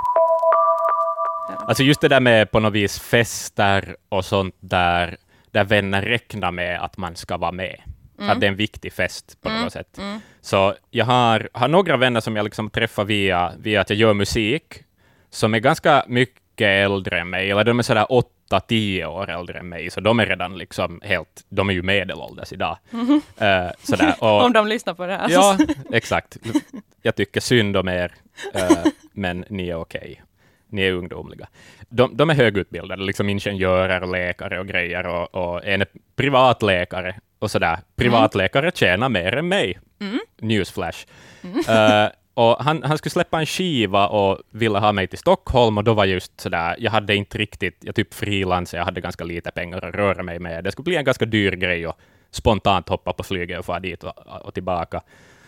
Alltså 1.67 1.83
just 1.83 2.01
det 2.01 2.07
där 2.07 2.19
med 2.19 2.51
på 2.51 2.59
något 2.59 2.73
vis 2.73 2.99
fester 2.99 3.95
och 4.09 4.25
sånt 4.25 4.55
där, 4.59 5.17
där 5.51 5.63
vänner 5.63 6.01
räknar 6.01 6.51
med 6.51 6.81
att 6.81 6.97
man 6.97 7.15
ska 7.15 7.37
vara 7.37 7.51
med. 7.51 7.81
Att 8.19 8.39
det 8.39 8.45
är 8.45 8.51
en 8.51 8.55
viktig 8.55 8.93
fest 8.93 9.37
på 9.41 9.49
något 9.49 9.73
sätt. 9.73 9.99
Så 10.41 10.75
jag 10.89 11.05
har, 11.05 11.49
har 11.53 11.67
några 11.67 11.97
vänner 11.97 12.19
som 12.19 12.35
jag 12.35 12.43
liksom 12.43 12.69
träffar 12.69 13.03
via, 13.03 13.51
via 13.57 13.81
att 13.81 13.89
jag 13.89 13.99
gör 13.99 14.13
musik, 14.13 14.83
som 15.29 15.53
är 15.53 15.59
ganska 15.59 16.05
mycket 16.07 16.40
äldre 16.67 17.19
än 17.19 17.29
mig, 17.29 17.51
eller 17.51 17.63
de 17.63 17.79
är 17.79 17.83
sådär 17.83 18.05
åtta, 18.09 18.59
tio 18.59 19.05
år 19.05 19.29
äldre 19.29 19.59
än 19.59 19.69
mig, 19.69 19.89
så 19.89 19.99
de 19.99 20.19
är 20.19 20.25
redan 20.25 20.57
liksom 20.57 21.01
helt, 21.03 21.45
de 21.49 21.69
är 21.69 21.73
ju 21.73 21.81
medelålders 21.81 22.53
idag. 22.53 22.77
Eh, 23.37 23.67
sådär. 23.83 24.15
Och, 24.19 24.41
Om 24.45 24.53
de 24.53 24.67
lyssnar 24.67 24.93
på 24.93 25.05
det 25.05 25.15
här. 25.15 25.29
Ja, 25.29 25.57
exakt. 25.91 26.37
Jag 27.01 27.15
tycker 27.15 27.41
synd 27.41 27.77
om 27.77 27.87
er, 27.87 28.11
eh, 28.53 28.85
men 29.13 29.45
ni 29.49 29.69
är 29.69 29.75
okej. 29.75 30.21
Ni 30.69 30.81
är 30.81 30.93
ungdomliga. 30.93 31.47
De, 31.89 32.17
de 32.17 32.29
är 32.29 32.33
högutbildade, 32.33 33.03
liksom 33.03 33.29
ingenjörer, 33.29 34.07
läkare 34.07 34.59
och 34.59 34.67
grejer, 34.67 35.07
och, 35.07 35.35
och 35.35 35.65
en 35.65 35.81
är 35.81 35.87
privatläkare 36.15 37.15
och 37.39 37.51
sådär. 37.51 37.77
Privatläkare 37.95 38.71
tjänar 38.75 39.09
mer 39.09 39.35
än 39.35 39.47
mig. 39.47 39.79
Newsflash. 40.41 41.05
Eh, 41.67 42.07
och 42.41 42.63
han, 42.63 42.83
han 42.83 42.97
skulle 42.97 43.11
släppa 43.11 43.39
en 43.39 43.45
skiva 43.45 44.07
och 44.07 44.39
ville 44.51 44.79
ha 44.79 44.91
mig 44.91 45.07
till 45.07 45.19
Stockholm, 45.19 45.77
och 45.77 45.83
då 45.83 45.93
var 45.93 46.05
just 46.05 46.41
sådär, 46.41 46.75
jag 46.79 46.91
hade 46.91 47.15
inte 47.15 47.37
riktigt, 47.37 47.77
jag 47.81 47.95
typ 47.95 48.13
frilans, 48.13 48.73
jag 48.73 48.85
hade 48.85 49.01
ganska 49.01 49.23
lite 49.23 49.51
pengar 49.51 49.85
att 49.85 49.95
röra 49.95 50.23
mig 50.23 50.39
med. 50.39 50.63
Det 50.63 50.71
skulle 50.71 50.83
bli 50.83 50.95
en 50.95 51.05
ganska 51.05 51.25
dyr 51.25 51.51
grej 51.51 51.85
att 51.85 51.97
spontant 52.31 52.89
hoppa 52.89 53.13
på 53.13 53.23
flyget 53.23 53.59
och 53.59 53.65
fara 53.65 53.79
dit 53.79 54.03
och, 54.03 54.13
och 54.41 54.53
tillbaka. 54.53 55.01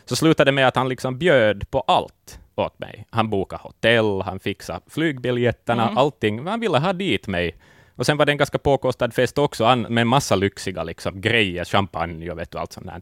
Så 0.05 0.15
slutade 0.15 0.51
det 0.51 0.55
med 0.55 0.67
att 0.67 0.75
han 0.75 0.89
liksom 0.89 1.17
bjöd 1.17 1.71
på 1.71 1.79
allt 1.79 2.39
åt 2.55 2.79
mig. 2.79 3.07
Han 3.09 3.29
bokade 3.29 3.63
hotell, 3.63 4.21
han 4.21 4.39
fixade 4.39 4.79
flygbiljetterna, 4.87 5.93
allting. 5.95 6.47
Han 6.47 6.59
ville 6.59 6.77
ha 6.77 6.93
dit 6.93 7.27
mig. 7.27 7.55
Och 7.95 8.05
sen 8.05 8.17
var 8.17 8.25
det 8.25 8.31
en 8.31 8.37
ganska 8.37 8.57
påkostad 8.57 9.13
fest 9.13 9.37
också, 9.37 9.75
med 9.75 10.01
en 10.01 10.07
massa 10.07 10.35
lyxiga 10.35 10.83
liksom, 10.83 11.21
grejer, 11.21 11.65
champagne 11.65 12.31
och 12.31 12.39
vet 12.39 12.51
du, 12.51 12.57
allt 12.57 12.73
sånt 12.73 12.85
där. 12.85 13.01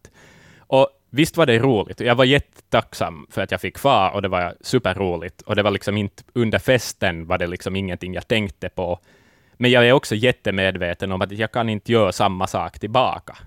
Och 0.60 0.90
visst 1.12 1.38
var 1.38 1.46
det 1.46 1.60
roligt. 1.60 2.00
Jag 2.00 2.16
var 2.16 2.26
jättetacksam 2.26 3.28
för 3.30 3.42
att 3.42 3.52
jag 3.52 3.62
fick 3.62 3.78
fara 3.80 4.12
och 4.12 4.22
det 4.22 4.28
var 4.28 4.56
superroligt. 4.62 5.42
Och 5.42 5.56
det 5.56 5.64
var 5.64 5.72
liksom 5.72 5.98
inte, 5.98 6.24
under 6.34 6.60
festen 6.60 7.28
var 7.28 7.38
det 7.38 7.48
liksom 7.48 7.76
ingenting 7.76 8.14
jag 8.14 8.28
tänkte 8.28 8.70
på. 8.70 9.00
Men 9.54 9.72
jag 9.72 9.88
är 9.88 9.92
också 9.92 10.16
jättemedveten 10.16 11.12
om 11.12 11.22
att 11.22 11.32
jag 11.32 11.52
kan 11.52 11.70
inte 11.70 11.92
göra 11.92 12.12
samma 12.12 12.48
sak 12.48 12.80
tillbaka. 12.80 13.38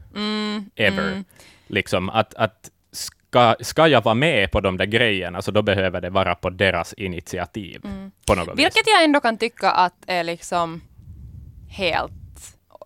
Ever. 0.77 1.25
Liksom 1.67 2.11
att, 2.11 2.35
att 2.35 2.71
ska, 2.93 3.57
ska 3.61 3.89
jag 3.89 4.05
vara 4.05 4.15
med 4.15 4.51
på 4.51 4.61
de 4.61 4.77
där 4.77 4.87
grejerna, 4.87 5.43
så 5.43 5.51
då 5.51 5.63
behöver 5.63 6.01
det 6.01 6.11
vara 6.11 6.35
på 6.35 6.51
deras 6.51 6.93
initiativ. 6.93 7.81
På 8.27 8.35
något 8.35 8.49
vis. 8.49 8.59
Vilket 8.59 8.87
jag 8.87 9.05
ändå 9.05 9.21
kan 9.21 9.39
tycka 9.39 9.71
att 9.71 9.95
är 10.07 10.25
liksom 10.25 10.81
helt 11.69 12.13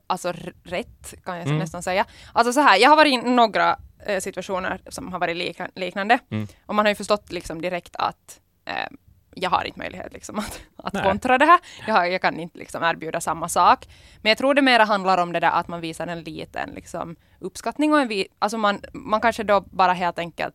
alltså 0.07 0.33
rätt, 0.65 1.15
kan 1.25 1.37
jag 1.37 1.47
Mm. 1.47 1.59
nästan 1.59 1.83
säga. 1.83 2.05
Alltså 2.33 2.53
så 2.53 2.61
här, 2.61 2.79
jag 2.79 2.89
har 2.89 2.97
varit 2.97 3.13
i 3.13 3.17
några 3.17 3.77
situationer 4.21 4.81
som 4.88 5.12
har 5.12 5.19
varit 5.19 5.59
liknande. 5.75 6.19
Mm. 6.31 6.49
Och 6.67 6.75
man 6.75 6.85
har 6.85 6.90
ju 6.90 6.95
förstått 6.95 7.33
liksom 7.33 7.62
direkt 7.62 7.97
att 7.97 8.40
eh, 8.64 8.87
jag 9.35 9.50
har 9.50 9.64
inte 9.64 9.78
möjlighet 9.78 10.12
liksom 10.12 10.38
att, 10.38 10.61
att 10.76 10.93
Nej. 10.93 11.02
kontra 11.02 11.38
det 11.38 11.45
här. 11.45 11.61
Jag, 11.87 11.95
har, 11.95 12.05
jag 12.05 12.23
kan 12.23 12.40
inte 12.40 12.59
liksom 12.59 12.83
erbjuda 12.83 13.21
samma 13.21 13.49
sak. 13.49 13.88
Men 14.23 14.31
jag 14.31 14.38
tror 14.38 14.55
det 14.55 14.62
mera 14.62 14.85
handlar 14.85 15.19
om 15.19 15.33
det 15.33 15.40
där 15.40 15.50
att 15.50 15.69
man 15.69 15.81
visar 15.81 16.07
en 16.07 16.23
liten 16.23 16.71
liksom, 16.71 17.17
uppskattning 17.40 17.93
och 17.93 18.00
en 18.00 18.09
vi, 18.09 18.28
alltså 18.38 18.59
man, 18.59 18.81
man 18.93 19.21
kanske 19.21 19.43
då 19.43 19.61
bara 19.61 19.93
helt 19.93 20.19
enkelt 20.19 20.55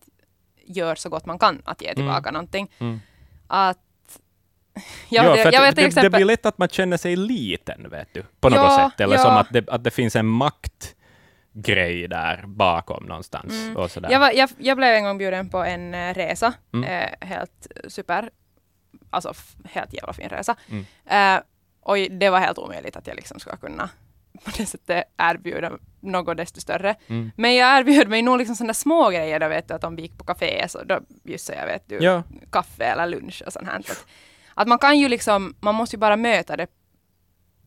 gör 0.65 0.95
så 0.95 1.09
gott 1.09 1.25
man 1.25 1.39
kan 1.39 1.61
att 1.65 1.81
ge 1.81 1.95
tillbaka 1.95 2.31
någonting. 2.31 2.71
Mm. 2.79 2.99
Att 3.47 3.77
jag, 5.09 5.25
ja, 5.25 5.37
jag, 5.37 5.43
för 5.43 5.53
jag 5.53 5.65
till 5.67 5.75
det, 5.75 5.81
det 5.81 5.87
exempel, 5.87 6.11
blir 6.11 6.25
lätt 6.25 6.45
att 6.45 6.57
man 6.57 6.67
känner 6.67 6.97
sig 6.97 7.15
liten, 7.15 7.89
vet 7.89 8.07
du, 8.13 8.23
på 8.39 8.49
något 8.49 8.57
Ja, 8.57 8.91
sätt. 8.91 9.01
Eller 9.01 9.15
ja. 9.15 9.21
som 9.21 9.33
att 9.33 9.47
det, 9.51 9.69
att 9.69 9.83
det 9.83 9.91
finns 9.91 10.15
en 10.15 10.27
maktgrej 11.53 12.07
där 12.07 12.43
bakom 12.47 13.03
någonstans. 13.05 13.53
Mm. 13.53 13.77
Och 13.77 13.91
sådär. 13.91 14.11
Jag, 14.11 14.19
var, 14.19 14.31
jag, 14.31 14.49
jag 14.57 14.77
blev 14.77 14.93
en 14.93 15.03
gång 15.03 15.17
bjuden 15.17 15.49
på 15.49 15.63
en 15.63 15.93
eh, 15.93 16.13
resa. 16.13 16.53
Mm. 16.73 16.83
Eh, 16.89 17.27
helt 17.27 17.67
super. 17.87 18.29
Alltså 19.09 19.33
helt 19.65 19.93
jävla 19.93 20.13
fin 20.13 20.29
resa. 20.29 20.55
Mm. 20.69 20.85
Eh, 21.05 21.43
och 21.81 21.97
det 21.97 22.29
var 22.29 22.39
helt 22.39 22.57
omöjligt 22.57 22.95
att 22.95 23.07
jag 23.07 23.15
liksom 23.15 23.39
skulle 23.39 23.57
kunna 23.57 23.89
på 24.45 24.51
det 24.57 24.65
sättet 24.65 25.03
erbjuda 25.17 25.71
något 26.01 26.37
desto 26.37 26.61
större. 26.61 26.95
Mm. 27.07 27.31
Men 27.35 27.55
jag 27.55 27.79
erbjöd 27.79 28.07
mig 28.09 28.21
nog 28.21 28.37
liksom 28.37 28.55
sådana 28.55 28.73
små 28.73 29.09
grejer 29.09 29.39
då 29.39 29.47
vet 29.47 29.67
du 29.67 29.73
att 29.73 29.83
om 29.83 29.95
vi 29.95 30.01
gick 30.01 30.17
på 30.17 30.23
café 30.23 30.67
så 30.69 30.83
då 30.83 30.99
bjussade 31.23 31.59
jag 31.59 31.65
vet 31.65 31.89
du 31.89 31.97
Ja. 32.03 32.23
kaffe 32.51 32.85
eller 32.85 33.07
lunch 33.07 33.43
och 33.45 33.53
sånt 33.53 33.67
här. 33.67 33.75
Att, 33.79 34.05
att 34.55 34.67
man 34.67 34.77
kan 34.79 34.99
ju 34.99 35.07
liksom, 35.09 35.55
man 35.59 35.75
måste 35.75 35.95
ju 35.95 35.99
bara 35.99 36.15
möta 36.15 36.57
det 36.57 36.67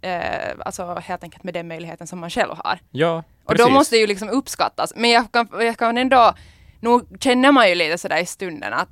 eh, 0.01 0.57
alltså 0.65 0.95
helt 0.95 1.23
enkelt 1.23 1.45
med 1.45 1.55
den 1.55 1.69
möjligheten 1.69 2.07
som 2.07 2.19
man 2.19 2.31
själv 2.31 2.55
har. 2.65 2.79
ja, 2.91 3.23
Och 3.47 3.53
precis. 3.53 3.67
då 3.67 3.73
måste 3.73 3.97
ju 3.97 4.07
liksom 4.07 4.29
uppskattas. 4.29 4.93
Men 4.97 5.11
jag 5.11 5.33
kan, 5.33 5.49
jag 5.53 5.79
kan 5.79 5.99
ändå, 5.99 6.35
nog 6.81 7.23
känner 7.23 7.53
man 7.53 7.69
ju 7.69 7.75
lite 7.75 7.99
sådär 7.99 8.23
i 8.23 8.27
stunden 8.27 8.73
att 8.73 8.89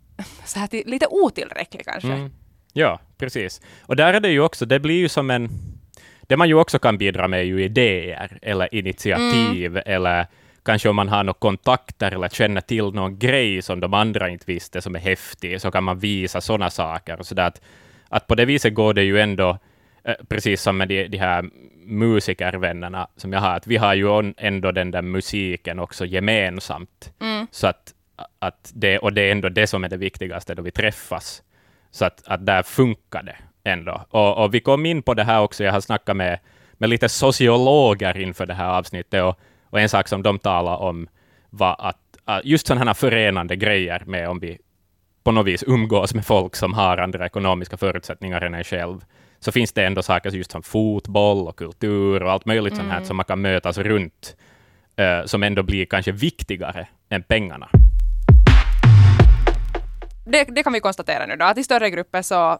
så 0.44 0.58
här 0.58 0.66
till, 0.66 0.82
lite 0.86 1.06
otillräcklig 1.10 1.84
kanske. 1.84 2.12
Mm. 2.12 2.32
Ja, 2.72 3.00
precis. 3.18 3.60
Och 3.82 3.96
där 3.96 4.14
är 4.14 4.20
det 4.20 4.28
ju 4.28 4.40
också, 4.40 4.66
det 4.66 4.80
blir 4.80 4.98
ju 4.98 5.08
som 5.08 5.30
en... 5.30 5.50
Det 6.22 6.36
man 6.36 6.48
ju 6.48 6.54
också 6.54 6.78
kan 6.78 6.98
bidra 6.98 7.28
med 7.28 7.40
är 7.40 7.44
ju 7.44 7.64
idéer 7.64 8.38
eller 8.42 8.74
initiativ 8.74 9.76
Mm. 9.76 9.82
eller 9.86 10.26
kanske 10.64 10.88
om 10.88 10.96
man 10.96 11.08
har 11.08 11.24
några 11.24 11.38
kontakter 11.38 12.12
eller 12.12 12.28
känner 12.28 12.60
till 12.60 12.84
någon 12.84 13.18
grej 13.18 13.62
som 13.62 13.80
de 13.80 13.94
andra 13.94 14.28
inte 14.28 14.44
visste 14.46 14.82
som 14.82 14.94
är 14.94 15.00
häftig, 15.00 15.60
så 15.60 15.70
kan 15.70 15.84
man 15.84 15.98
visa 15.98 16.40
sådana 16.40 16.70
saker. 16.70 17.18
Så 17.22 17.40
att, 17.40 17.60
att 18.08 18.26
på 18.26 18.34
det 18.34 18.44
viset 18.44 18.74
går 18.74 18.94
det 18.94 19.02
ju 19.02 19.20
ändå, 19.20 19.58
precis 20.28 20.62
som 20.62 20.76
med 20.76 20.88
de, 20.88 21.08
de 21.08 21.18
här 21.18 21.44
musikervännerna 21.86 23.08
som 23.16 23.32
jag 23.32 23.40
har, 23.40 23.56
att 23.56 23.66
vi 23.66 23.76
har 23.76 23.94
ju 23.94 24.32
ändå 24.36 24.72
den 24.72 24.90
där 24.90 25.02
musiken 25.02 25.78
också 25.78 26.06
gemensamt. 26.06 27.12
Mm. 27.20 27.46
Så 27.50 27.66
att, 27.66 27.94
att 28.38 28.72
det, 28.74 28.98
och 28.98 29.12
det 29.12 29.22
är 29.22 29.32
ändå 29.32 29.48
det 29.48 29.66
som 29.66 29.84
är 29.84 29.88
det 29.88 29.96
viktigaste 29.96 30.54
då 30.54 30.62
vi 30.62 30.70
träffas. 30.70 31.42
Så 31.90 32.04
att, 32.04 32.22
att 32.26 32.46
där 32.46 32.62
funkar 32.62 33.22
det 33.22 33.36
ändå. 33.64 34.04
Och, 34.10 34.44
och 34.44 34.54
vi 34.54 34.60
kom 34.60 34.86
in 34.86 35.02
på 35.02 35.14
det 35.14 35.24
här 35.24 35.40
också, 35.40 35.64
jag 35.64 35.72
har 35.72 35.80
snackat 35.80 36.16
med, 36.16 36.38
med 36.72 36.90
lite 36.90 37.08
sociologer 37.08 38.18
inför 38.18 38.46
det 38.46 38.54
här 38.54 38.78
avsnittet, 38.78 39.22
och, 39.22 39.38
och 39.70 39.80
en 39.80 39.88
sak 39.88 40.08
som 40.08 40.22
de 40.22 40.38
talar 40.38 40.76
om 40.76 41.08
var 41.50 41.76
att, 41.78 41.96
att 42.24 42.44
just 42.44 42.66
sådana 42.66 42.84
här 42.84 42.94
förenande 42.94 43.56
grejer 43.56 44.02
med 44.06 44.28
om 44.28 44.40
vi 44.40 44.58
på 45.24 45.32
något 45.32 45.46
vis 45.46 45.64
umgås 45.66 46.14
med 46.14 46.26
folk 46.26 46.56
som 46.56 46.74
har 46.74 46.98
andra 46.98 47.26
ekonomiska 47.26 47.76
förutsättningar 47.76 48.40
än 48.40 48.54
en 48.54 48.64
själv, 48.64 49.04
så 49.46 49.52
finns 49.52 49.72
det 49.72 49.84
ändå 49.84 50.02
saker 50.02 50.30
just 50.30 50.50
som 50.50 50.62
fotboll 50.62 51.48
och 51.48 51.56
kultur 51.56 52.22
och 52.22 52.32
allt 52.32 52.46
möjligt 52.46 52.76
sånt 52.76 52.90
här 52.90 53.04
som 53.04 53.16
man 53.16 53.24
kan 53.24 53.40
mötas 53.40 53.78
runt, 53.78 54.36
eh, 54.96 55.24
som 55.24 55.42
ändå 55.42 55.62
blir 55.62 55.86
kanske 55.86 56.12
viktigare 56.12 56.88
än 57.08 57.22
pengarna. 57.22 57.68
Det, 60.24 60.44
det 60.44 60.62
kan 60.62 60.72
vi 60.72 60.80
konstatera 60.80 61.26
nu 61.26 61.36
då, 61.36 61.44
att 61.44 61.58
i 61.58 61.64
större 61.64 61.90
grupper 61.90 62.22
så 62.22 62.58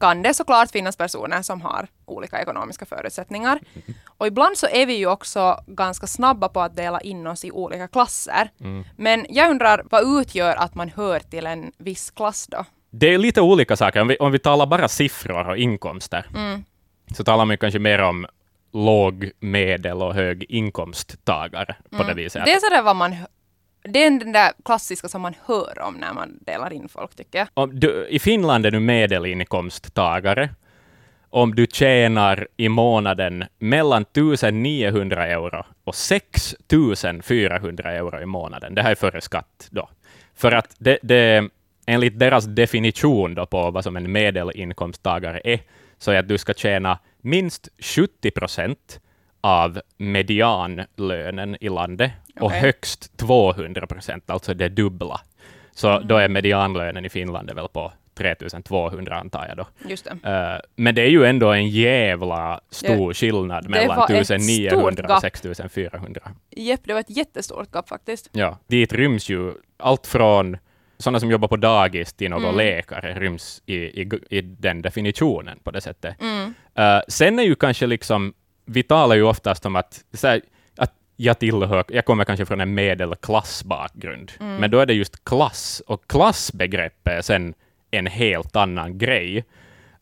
kan 0.00 0.22
det 0.22 0.34
såklart 0.34 0.70
finnas 0.70 0.96
personer 0.96 1.42
som 1.42 1.60
har 1.60 1.86
olika 2.04 2.42
ekonomiska 2.42 2.86
förutsättningar. 2.86 3.60
Och 4.18 4.26
ibland 4.26 4.58
så 4.58 4.66
är 4.66 4.86
vi 4.86 4.94
ju 4.94 5.06
också 5.06 5.64
ganska 5.66 6.06
snabba 6.06 6.48
på 6.48 6.60
att 6.60 6.76
dela 6.76 7.00
in 7.00 7.26
oss 7.26 7.44
i 7.44 7.50
olika 7.50 7.88
klasser. 7.88 8.50
Men 8.96 9.26
jag 9.28 9.50
undrar, 9.50 9.84
vad 9.90 10.20
utgör 10.20 10.56
att 10.56 10.74
man 10.74 10.88
hör 10.88 11.20
till 11.20 11.46
en 11.46 11.72
viss 11.78 12.10
klass 12.10 12.46
då? 12.46 12.64
Det 12.98 13.14
är 13.14 13.18
lite 13.18 13.40
olika 13.40 13.76
saker. 13.76 14.00
Om 14.00 14.08
vi, 14.08 14.16
om 14.16 14.32
vi 14.32 14.38
talar 14.38 14.66
bara 14.66 14.88
siffror 14.88 15.48
och 15.48 15.58
inkomster, 15.58 16.26
så 17.16 17.24
talar 17.24 17.44
man 17.44 17.58
kanske 17.58 17.78
mer 17.78 17.98
om 17.98 18.26
låg, 18.72 19.30
medel 19.40 20.02
och 20.02 20.14
hög 20.14 20.46
inkomsttagare 20.48 21.76
på 21.90 22.02
det 22.02 22.14
viset. 22.14 22.44
Det 22.44 22.52
är 22.52 22.60
sådär 22.60 22.82
vad 22.82 22.96
man 22.96 23.16
det 23.88 24.04
är 24.04 24.10
den 24.10 24.32
där 24.32 24.52
klassiska 24.64 25.08
som 25.08 25.22
man 25.22 25.34
hör 25.46 25.82
om 25.82 25.94
när 25.94 26.12
man 26.12 26.38
delar 26.40 26.72
in 26.72 26.88
folk 26.88 27.16
tycker 27.16 27.38
jag. 27.38 27.48
Om 27.54 27.80
du, 27.80 28.06
I 28.10 28.18
Finland 28.18 28.66
är 28.66 28.70
du 28.70 28.80
medelinkomsttagare. 28.80 30.50
Om 31.30 31.54
du 31.54 31.66
tjänar 31.66 32.48
i 32.56 32.68
månaden 32.68 33.44
mellan 33.58 34.02
1900 34.02 35.26
euro 35.26 35.64
och 35.84 35.94
6400 35.94 37.92
euro 37.92 38.22
i 38.22 38.26
månaden. 38.26 38.74
Det 38.74 38.82
här 38.82 38.90
är 38.90 38.94
före 38.94 39.20
skatt 39.20 39.68
då. 39.70 39.88
För 40.36 40.52
att 40.52 40.76
det, 40.78 40.98
det, 41.02 41.48
enligt 41.86 42.18
deras 42.18 42.44
definition 42.44 43.34
då 43.34 43.46
på 43.46 43.70
vad 43.70 43.84
som 43.84 43.96
en 43.96 44.12
medelinkomsttagare 44.12 45.40
är, 45.44 45.60
så 45.98 46.10
är 46.10 46.18
att 46.18 46.28
du 46.28 46.38
ska 46.38 46.54
tjäna 46.54 46.98
minst 47.20 47.68
70 47.78 48.30
procent 48.30 49.00
av 49.40 49.80
medianlönen 49.96 51.56
i 51.60 51.68
landet 51.68 52.12
och 52.40 52.50
högst 52.50 53.16
200 53.16 53.86
procent, 53.86 54.30
alltså 54.30 54.54
det 54.54 54.68
dubbla. 54.68 55.20
Så 55.72 55.98
då 55.98 56.16
är 56.16 56.28
medianlönen 56.28 57.04
i 57.04 57.08
Finland 57.08 57.50
väl 57.54 57.68
på 57.68 57.92
3200 58.14 59.16
antar 59.16 59.46
jag 59.48 59.56
då. 59.56 59.66
Just 59.88 60.04
det. 60.04 60.30
Eh, 60.30 60.60
men 60.76 60.94
det 60.94 61.02
är 61.02 61.08
ju 61.08 61.24
ändå 61.24 61.52
en 61.52 61.68
jävla 61.68 62.60
stor 62.70 63.14
skillnad 63.14 63.68
mellan 63.68 63.96
var 63.96 64.10
ett 64.10 64.30
1900 64.30 64.92
stort 64.92 65.04
och 65.04 65.08
gap. 65.08 65.20
6400. 65.20 66.22
Jepp, 66.50 66.80
det 66.84 66.92
var 66.92 67.00
ett 67.00 67.16
jättestort 67.16 67.68
gap 67.72 67.88
faktiskt. 67.88 68.28
Ja, 68.32 68.58
dit 68.66 68.92
ryms 68.92 69.28
ju 69.28 69.52
allt 69.76 70.06
från 70.06 70.56
sådana 70.98 71.20
som 71.20 71.30
jobbar 71.30 71.48
på 71.48 71.56
dagis 71.56 72.12
till 72.12 72.30
någon 72.30 72.44
Mm. 72.44 72.56
läkare 72.56 73.14
ryms 73.20 73.62
i, 73.66 73.74
i, 73.74 74.10
i 74.30 74.40
den 74.40 74.82
definitionen 74.82 75.58
på 75.64 75.70
det 75.70 75.80
sättet. 75.80 76.16
Mm. 76.20 76.54
Eh, 76.74 77.00
sen 77.08 77.38
är 77.38 77.42
ju 77.42 77.54
kanske 77.54 77.86
liksom, 77.86 78.34
vi 78.64 78.82
talar 78.82 79.16
ju 79.16 79.22
oftast 79.22 79.66
om 79.66 79.76
att, 79.76 80.04
här, 80.22 80.40
att 80.76 80.92
jag 81.16 81.38
tillhör, 81.38 81.84
jag 81.88 82.04
kommer 82.04 82.24
kanske 82.24 82.46
från 82.46 82.60
en 82.60 82.74
medelklassbakgrund, 82.74 84.32
Mm. 84.40 84.56
men 84.56 84.70
då 84.70 84.78
är 84.78 84.86
det 84.86 84.94
just 84.94 85.24
klass, 85.24 85.82
och 85.86 86.02
klassbegreppet 86.06 87.12
är 87.18 87.22
sen 87.22 87.54
en 87.90 88.06
helt 88.06 88.56
annan 88.56 88.98
grej. 88.98 89.44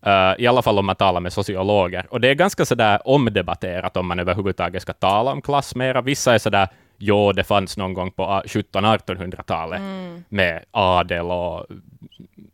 Eh, 0.07 0.35
I 0.39 0.47
alla 0.47 0.63
fall 0.63 0.79
om 0.79 0.87
man 0.87 0.97
talar 0.97 1.21
med 1.21 1.33
sociologer. 1.33 2.07
Och 2.11 2.21
det 2.21 2.29
är 2.29 2.35
ganska 2.35 2.65
sådär 2.65 3.01
omdebatterat 3.05 3.97
om 3.97 4.07
man 4.07 4.19
överhuvudtaget 4.19 4.83
ska 4.83 4.93
tala 4.93 5.33
om 5.33 5.43
klass 5.43 5.75
mera. 5.75 6.01
Vissa 6.03 6.35
är 6.35 6.39
sådär, 6.39 6.69
jo, 7.05 7.33
det 7.33 7.45
fanns 7.45 7.77
någon 7.77 7.95
gång 7.95 8.11
på 8.11 8.43
1700-1800-talet 8.47 9.81
Mm. 9.81 10.25
med 10.29 10.65
adel 10.71 11.31
och 11.31 11.67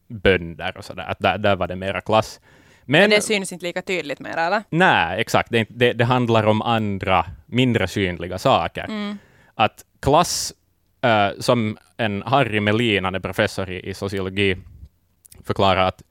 bönder 0.08 0.76
och 0.76 0.84
sådär. 0.84 1.04
Att 1.10 1.18
där, 1.18 1.38
där 1.38 1.56
var 1.56 1.66
det 1.68 1.76
mera 1.76 2.00
klass. 2.00 2.40
Men, 2.84 3.00
Men 3.00 3.10
det 3.10 3.20
syns 3.22 3.52
inte 3.52 3.64
lika 3.66 3.82
tydligt 3.82 4.20
mer 4.20 4.36
eller? 4.36 4.62
nej, 4.70 5.20
exakt. 5.20 5.50
Det, 5.50 5.66
det, 5.70 5.92
det 5.92 6.04
handlar 6.04 6.46
om 6.46 6.62
andra, 6.62 7.24
mindre 7.46 7.88
synliga 7.88 8.38
saker. 8.38 8.84
Mm. 8.84 9.18
Att 9.54 9.84
klass, 10.00 10.52
eh, 11.02 11.28
som 11.40 11.78
en 11.96 12.22
Harry 12.26 12.60
Melin, 12.60 13.04
han 13.04 13.14
är 13.14 13.20
professor 13.20 13.70
i, 13.70 13.88
i 13.90 13.94
sociologi, 13.94 14.56
förklarar 15.44 15.86
att, 15.88 16.02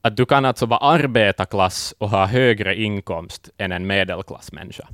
att 0.00 0.16
du 0.16 0.26
kan 0.26 0.44
alltså 0.44 0.66
vara 0.66 0.80
arbetarklass 0.80 1.94
och 1.98 2.10
ha 2.10 2.26
högre 2.26 2.74
inkomst 2.80 3.50
än 3.58 3.72
en 3.72 3.86
medelklassmänniska. 3.86 4.88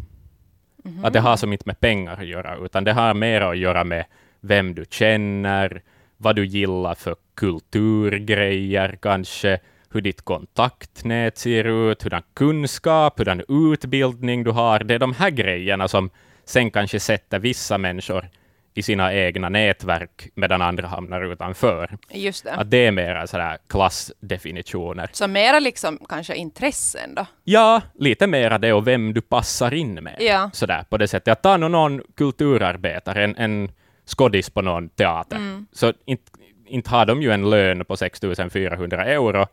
Att 1.03 1.13
det 1.13 1.21
har 1.21 1.37
som 1.37 1.53
inte 1.53 1.65
med 1.67 1.81
pengar 1.81 2.13
att 2.13 2.27
göra, 2.27 2.57
utan 2.57 2.85
det 2.85 2.93
har 2.93 3.15
mer 3.15 3.41
att 3.41 3.59
göra 3.59 3.85
med 3.85 4.05
vem 4.41 4.75
du 4.75 4.85
känner, 4.91 5.83
vad 6.17 6.37
du 6.37 6.47
gillar 6.47 6.95
för 6.95 7.17
kulturgrejer 7.35 8.99
kanske, 9.03 9.59
hur 9.91 10.01
ditt 10.01 10.23
kontaktnät 10.23 11.39
ser 11.39 11.65
ut, 11.65 12.03
hurdan 12.03 12.23
kunskap, 12.35 13.19
hurdan 13.19 13.43
utbildning 13.49 14.45
du 14.45 14.51
har. 14.51 14.79
Det 14.79 14.95
är 14.95 14.99
de 14.99 15.13
här 15.13 15.31
grejerna 15.31 15.89
som 15.89 16.11
sen 16.45 16.71
kanske 16.71 17.01
sätter 17.01 17.39
vissa 17.39 17.79
människor 17.79 18.29
i 18.77 18.83
sina 18.83 19.15
egna 19.15 19.49
nätverk, 19.49 20.29
medan 20.35 20.63
andra 20.63 20.89
hamnar 20.89 21.33
utanför. 21.33 21.99
Just 22.11 22.45
det. 22.45 22.53
Att 22.53 22.71
det 22.71 22.87
är 22.87 22.91
mera 22.93 23.27
sådär 23.27 23.59
klassdefinitioner. 23.69 25.09
Så 25.13 25.29
mera 25.29 25.59
liksom 25.61 25.99
kanske 26.09 26.35
intressen 26.35 27.15
då? 27.15 27.27
Ja, 27.45 27.83
lite 27.95 28.27
mera 28.27 28.59
det 28.59 28.73
och 28.73 28.87
vem 28.87 29.15
du 29.15 29.21
passar 29.21 29.75
in 29.75 29.95
med. 29.95 30.17
Ja. 30.19 30.51
Sådär, 30.53 30.85
på 30.91 30.97
det 30.97 31.09
sättet. 31.09 31.33
Att 31.33 31.43
ta 31.43 31.57
nå 31.57 31.69
någon 31.69 32.03
kulturarbetare, 32.17 33.25
en, 33.25 33.37
en 33.37 33.71
skådis 34.07 34.51
på 34.51 34.63
någon 34.63 34.89
teater, 34.89 35.37
Mm. 35.37 35.67
så 35.73 35.93
inte, 36.05 36.31
inte 36.67 36.91
har 36.91 37.07
de 37.07 37.23
ju 37.23 37.31
en 37.33 37.51
lön 37.51 37.85
på 37.85 37.97
6 37.97 38.21
400 38.53 39.05
euro, 39.05 39.47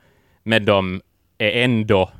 men 0.43 0.65
de 0.65 1.01
är 1.37 1.63
ändå 1.63 2.11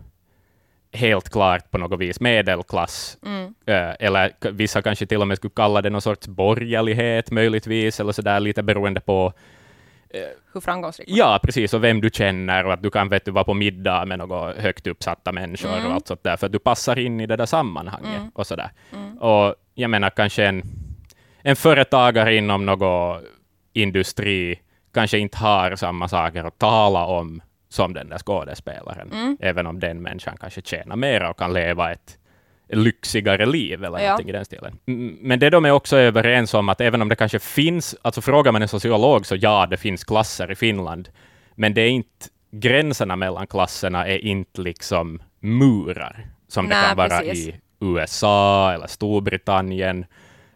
helt 0.93 1.29
klart 1.29 1.71
på 1.71 1.77
något 1.77 1.99
vis 1.99 2.19
medelklass, 2.19 3.17
Mm. 3.25 3.53
eh, 3.65 3.95
eller 3.99 4.31
vissa 4.51 4.81
kanske 4.81 5.05
till 5.05 5.21
och 5.21 5.27
med 5.27 5.37
skulle 5.37 5.51
kalla 5.55 5.81
det 5.81 5.89
någon 5.89 6.01
sorts 6.01 6.27
borgerlighet 6.27 7.31
möjligtvis, 7.31 7.99
eller 7.99 8.11
så 8.11 8.21
där 8.21 8.39
lite 8.39 8.63
beroende 8.63 8.99
på 8.99 9.33
Hur 10.53 10.61
framgångsrik 10.61 11.07
Ja, 11.11 11.39
precis, 11.43 11.73
och 11.73 11.83
vem 11.83 12.01
du 12.01 12.09
känner 12.09 12.65
och 12.65 12.73
att 12.73 12.83
du 12.83 12.89
kan 12.89 13.09
vet 13.09 13.25
du, 13.25 13.31
vara 13.31 13.43
på 13.43 13.53
middag 13.53 14.05
med 14.05 14.19
några 14.19 14.53
högt 14.53 14.87
uppsatta 14.87 15.31
människor 15.31 15.69
Mm. 15.73 15.85
och 15.85 15.93
allt 15.93 16.07
sånt 16.07 16.23
där, 16.23 16.37
för 16.37 16.45
att 16.45 16.51
du 16.51 16.59
passar 16.59 16.99
in 16.99 17.19
i 17.21 17.25
det 17.27 17.35
där 17.35 17.45
sammanhanget 17.45 18.21
och 18.33 18.47
sådär. 18.47 18.69
Och 19.19 19.55
jag 19.73 19.89
menar 19.89 20.09
kanske 20.09 20.45
en, 20.45 20.63
en 21.41 21.55
företagare 21.55 22.35
inom 22.35 22.65
någon 22.65 23.21
industri 23.73 24.59
kanske 24.93 25.17
inte 25.17 25.37
har 25.37 25.75
samma 25.75 26.07
saker 26.07 26.43
att 26.43 26.57
tala 26.59 27.05
om 27.05 27.41
som 27.71 27.93
den 27.93 28.09
där 28.09 28.17
skådespelaren, 28.17 29.11
Mm. 29.11 29.37
även 29.39 29.67
om 29.67 29.79
den 29.79 30.01
människan 30.01 30.37
kanske 30.39 30.61
tjänar 30.61 30.95
mer 30.95 31.29
och 31.29 31.37
kan 31.39 31.53
leva 31.53 31.91
ett 31.91 32.17
lyxigare 32.69 33.45
liv 33.45 33.83
eller 33.83 33.99
Ja. 33.99 34.03
någonting 34.05 34.29
i 34.29 34.31
den 34.31 34.45
stilen. 34.45 34.77
Men 35.21 35.39
det 35.39 35.49
de 35.49 35.65
är 35.65 35.71
också 35.71 35.97
överens 35.97 36.53
om 36.53 36.69
att 36.69 36.81
även 36.81 37.01
om 37.01 37.09
det 37.09 37.15
kanske 37.15 37.39
finns, 37.39 37.95
alltså 38.01 38.21
frågar 38.21 38.51
man 38.51 38.61
en 38.61 38.67
sociolog 38.67 39.25
så 39.25 39.35
ja, 39.35 39.67
det 39.69 39.77
finns 39.77 40.03
klasser 40.03 40.51
i 40.51 40.55
Finland, 40.55 41.09
men 41.55 41.73
det 41.73 41.81
är 41.81 41.89
inte, 41.89 42.25
gränserna 42.51 43.15
mellan 43.15 43.47
klasserna 43.47 44.07
är 44.07 44.17
inte 44.17 44.61
liksom 44.61 45.21
murar, 45.39 46.27
som 46.47 46.67
det 46.69 46.75
Nej, 46.75 46.87
kan 46.87 46.97
vara 46.97 47.19
precis. 47.19 47.47
i 47.47 47.55
USA 47.79 48.71
eller 48.73 48.87
Storbritannien, 48.87 50.05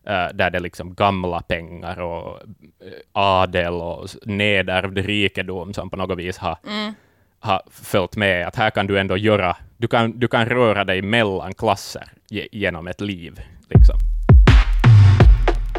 eh, 0.07 0.27
där 0.33 0.49
det 0.49 0.57
är 0.57 0.59
liksom 0.59 0.93
gamla 0.95 1.41
pengar 1.41 2.01
och 2.01 2.39
eh, 2.39 2.91
adel 3.11 3.73
och 3.73 4.09
nedärvd 4.25 4.97
rikedom 4.97 5.73
som 5.73 5.89
på 5.89 5.97
något 5.97 6.17
vis 6.19 6.37
har, 6.37 6.57
Mm. 6.67 6.93
Har 7.45 7.61
följt 7.71 8.15
med. 8.15 8.47
Att 8.47 8.55
här 8.55 8.69
kan 8.69 8.87
du 8.87 8.99
ändå 8.99 9.17
göra, 9.17 9.57
du 9.77 9.87
kan, 9.87 10.19
du 10.19 10.27
kan 10.27 10.45
röra 10.45 10.83
dig 10.83 11.01
mellan 11.01 11.53
klasser 11.53 12.03
ge, 12.29 12.47
genom 12.51 12.87
ett 12.87 13.01
liv. 13.01 13.39
Liksom. 13.69 13.95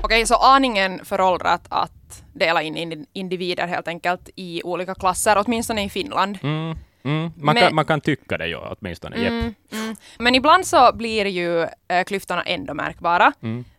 Okej, 0.02 0.26
så 0.26 0.35
aningen 0.35 1.04
föråldrat 1.04 1.62
att 1.68 2.23
dela 2.32 2.62
in 2.62 2.76
in- 2.76 3.06
individer 3.12 3.66
helt 3.66 3.88
enkelt 3.88 4.28
i 4.37 4.62
olika 4.64 4.94
klasser, 4.94 5.42
åtminstone 5.46 5.85
i 5.85 5.88
Finland. 5.88 6.38
Mm, 6.42 6.76
mm. 7.02 7.32
Man, 7.37 7.54
Men- 7.54 7.56
kan, 7.56 7.75
man 7.75 7.85
kan 7.85 8.00
tycka 8.00 8.38
det 8.38 8.46
ju 8.46 8.56
åtminstone. 8.56 9.16
Mm, 9.16 9.54
mm. 9.73 9.96
Men 10.18 10.35
ibland 10.35 10.66
så 10.66 10.92
blir 10.94 11.25
ju 11.26 11.62
eh, 11.62 12.04
klyftorna 12.06 12.42
ändå 12.42 12.75
märkbara. 12.75 13.32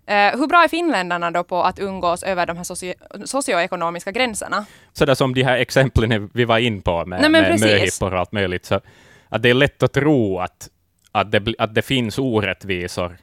Eh, 0.07 0.39
hur 0.39 0.47
bra 0.47 0.63
är 0.63 0.67
finländarna 0.67 1.31
då 1.31 1.43
på 1.43 1.63
att 1.63 1.79
umgås 1.79 2.23
över 2.23 2.45
de 2.45 2.57
här 2.57 2.63
socio- 2.63 3.25
socioekonomiska 3.25 4.11
gränserna? 4.11 4.65
Sådär 4.93 5.15
som 5.15 5.33
de 5.33 5.43
här 5.43 5.57
exemplen 5.57 6.29
vi 6.33 6.45
var 6.45 6.57
in 6.57 6.81
på 6.81 7.05
med, 7.05 7.21
Nej, 7.21 7.29
med 7.29 7.59
möhippor 7.59 8.13
och 8.13 8.19
allt 8.19 8.31
möjligt, 8.31 8.65
så 8.65 8.81
att 9.29 9.41
det 9.41 9.49
är 9.49 9.53
lätt 9.53 9.83
att 9.83 9.93
tro 9.93 10.39
att, 10.39 10.69
att, 11.11 11.31
det, 11.31 11.55
att 11.57 11.75
det 11.75 11.81
finns 11.81 12.19
orättvisor 12.19 13.17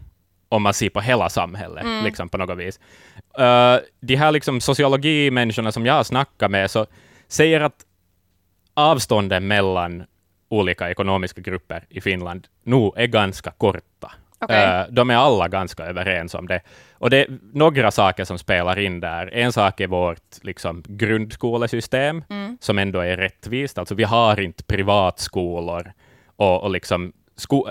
om 0.48 0.62
man 0.62 0.74
ser 0.74 0.90
på 0.90 1.00
hela 1.00 1.28
samhället, 1.28 1.84
Mm. 1.84 2.04
liksom 2.04 2.28
på 2.28 2.38
något 2.38 2.58
vis. 2.58 2.80
Uh, 3.38 3.76
de 4.00 4.16
här 4.16 4.32
liksom 4.32 4.60
sociologimänniskorna 4.60 5.72
som 5.72 5.86
jag 5.86 5.94
har 5.94 6.04
snackat 6.04 6.50
med, 6.50 6.70
så 6.70 6.86
säger 7.28 7.60
att 7.60 7.84
avstånden 8.74 9.46
mellan 9.46 10.04
olika 10.48 10.90
ekonomiska 10.90 11.40
grupper 11.40 11.84
i 11.88 12.00
Finland 12.00 12.46
nu 12.62 12.90
är 12.96 13.06
ganska 13.06 13.50
korta. 13.50 14.12
Okej. 14.44 14.64
Eh, 14.64 14.84
de 14.90 15.10
är 15.10 15.16
alla 15.16 15.48
ganska 15.48 15.84
överens 15.84 16.34
om 16.34 16.46
det. 16.48 16.60
Och 16.92 17.10
det 17.10 17.16
är 17.16 17.26
några 17.52 17.90
saker 17.90 18.24
som 18.24 18.38
spelar 18.38 18.78
in 18.78 19.00
där. 19.00 19.30
En 19.34 19.52
sak 19.52 19.80
är 19.80 19.86
vårt 19.86 20.42
liksom, 20.42 20.82
grundskolesystem, 20.88 22.24
Mm. 22.30 22.58
som 22.60 22.78
ändå 22.78 23.00
är 23.00 23.16
rättvist. 23.16 23.78
Alltså 23.78 23.94
vi 23.94 24.04
har 24.04 24.40
inte 24.40 24.64
privatskolor 24.64 25.92
och, 26.36 26.62
och 26.62 26.70
liksom, 26.70 27.12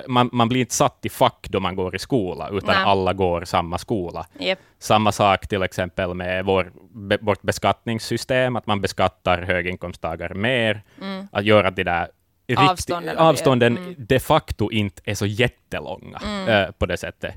man, 0.07 0.29
man 0.33 0.49
blir 0.49 0.59
inte 0.59 0.73
satt 0.75 1.05
i 1.05 1.09
fack 1.09 1.47
då 1.49 1.59
man 1.59 1.75
går 1.75 1.95
i 1.95 1.99
skola, 1.99 2.49
utan 2.51 2.75
Nej. 2.75 2.83
alla 2.85 3.13
går 3.13 3.45
samma 3.45 3.77
skola. 3.77 4.25
Yep. 4.39 4.59
Samma 4.79 5.11
sak 5.11 5.47
till 5.47 5.63
exempel 5.63 6.13
med 6.13 6.45
vår, 6.45 6.71
be, 6.93 7.17
vårt 7.21 7.41
beskattningssystem, 7.41 8.55
att 8.55 8.67
man 8.67 8.81
beskattar 8.81 9.41
höginkomsttagare 9.41 10.33
mer, 10.33 10.81
Mm. 11.01 11.27
att 11.31 11.45
göra 11.45 11.71
det 11.71 11.83
där 11.83 12.07
riktigt- 12.47 12.69
Avstånden. 12.69 13.17
avstånden 13.17 13.77
Mm. 13.77 13.95
de 13.97 14.19
facto 14.19 14.71
inte 14.71 15.01
är 15.05 15.15
så 15.15 15.25
jättelånga 15.25 16.19
eh, 16.47 16.71
på 16.71 16.85
det 16.85 16.97
sättet. 16.97 17.35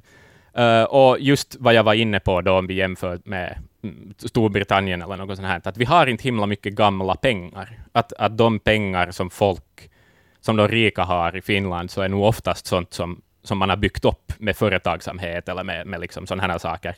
Eh, 0.54 0.82
och 0.82 1.20
just 1.20 1.56
vad 1.60 1.74
jag 1.74 1.82
var 1.84 1.94
inne 1.94 2.20
på 2.20 2.40
då, 2.40 2.52
om 2.52 2.66
vi 2.66 2.74
jämför 2.74 3.20
med 3.24 3.58
mm, 3.82 4.14
Storbritannien 4.18 5.02
eller 5.02 5.16
något 5.16 5.36
sånt 5.36 5.48
här, 5.48 5.60
att 5.64 5.76
vi 5.76 5.84
har 5.84 6.06
inte 6.06 6.24
himla 6.24 6.46
mycket 6.46 6.72
gamla 6.74 7.14
pengar. 7.14 7.78
Att, 7.92 8.12
att 8.12 8.38
de 8.38 8.58
pengar 8.58 9.10
som 9.10 9.30
folk, 9.30 9.90
som 10.40 10.56
de 10.56 10.68
rika 10.68 11.02
har 11.04 11.36
i 11.36 11.42
Finland, 11.42 11.90
så 11.90 12.02
är 12.02 12.08
nog 12.08 12.24
oftast 12.24 12.66
sånt 12.66 12.92
som, 12.92 13.22
som 13.42 13.58
man 13.58 13.70
har 13.70 13.76
byggt 13.76 14.04
upp 14.04 14.32
med 14.38 14.56
företagsamhet 14.56 15.48
eller 15.48 15.64
med, 15.64 15.86
med 15.86 16.00
liksom 16.00 16.26
sådana 16.26 16.52
här 16.52 16.58
saker. 16.58 16.94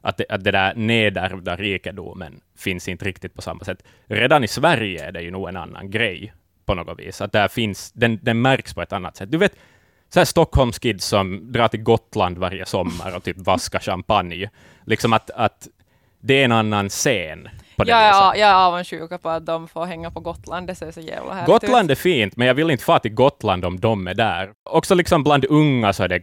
Att 0.00 0.16
det, 0.16 0.24
att 0.28 0.44
det 0.44 0.50
där 0.50 0.74
nedärvda 0.74 1.56
rikedomen 1.56 2.40
finns 2.58 2.88
inte 2.88 3.04
riktigt 3.04 3.34
på 3.34 3.42
samma 3.42 3.64
sätt. 3.64 3.82
Redan 4.06 4.44
i 4.44 4.48
Sverige 4.48 5.04
är 5.08 5.12
det 5.12 5.20
ju 5.20 5.30
nog 5.30 5.48
en 5.48 5.56
annan 5.56 5.90
grej 5.90 6.32
på 6.66 6.74
något 6.74 6.98
vis. 6.98 7.20
Att 7.20 7.32
där 7.32 7.48
finns, 7.48 7.92
den, 7.92 8.18
den 8.22 8.42
märks 8.42 8.74
på 8.74 8.82
ett 8.82 8.92
annat 8.92 9.16
sätt. 9.16 9.30
Du 9.30 9.38
vet, 9.38 9.52
så 10.08 10.20
här 10.20 10.24
Stockholmskids 10.24 11.04
som 11.06 11.52
drar 11.52 11.68
till 11.68 11.82
Gotland 11.82 12.38
varje 12.38 12.66
sommar 12.66 13.16
och 13.16 13.22
typ 13.24 13.36
vaskar 13.38 13.78
champagne. 13.80 14.50
Liksom 14.86 15.12
att, 15.12 15.30
att 15.30 15.68
det 16.20 16.34
är 16.40 16.44
en 16.44 16.52
annan 16.52 16.88
scen 16.88 17.48
på 17.76 17.84
det 17.84 17.90
Jag 17.90 18.08
viset. 18.08 18.22
är, 18.22 18.40
jag 18.40 18.50
är 18.50 18.54
avundsjuk 18.54 19.22
på 19.22 19.28
att 19.28 19.46
de 19.46 19.68
får 19.68 19.84
hänga 19.86 20.10
på 20.10 20.20
Gotland. 20.20 20.66
Det 20.66 20.74
ser 20.74 20.90
så 20.92 21.00
jävla 21.00 21.32
härligt 21.34 21.46
Gotland 21.46 21.90
är 21.90 21.94
fint, 21.94 22.36
men 22.36 22.46
jag 22.46 22.54
vill 22.54 22.70
inte 22.70 22.84
fara 22.84 22.98
till 22.98 23.14
Gotland 23.14 23.64
om 23.64 23.80
de 23.80 24.06
är 24.06 24.14
där. 24.14 24.50
Också 24.64 24.94
liksom 24.94 25.22
bland 25.24 25.44
unga 25.44 25.92
så 25.92 26.02
är 26.04 26.08
det, 26.08 26.22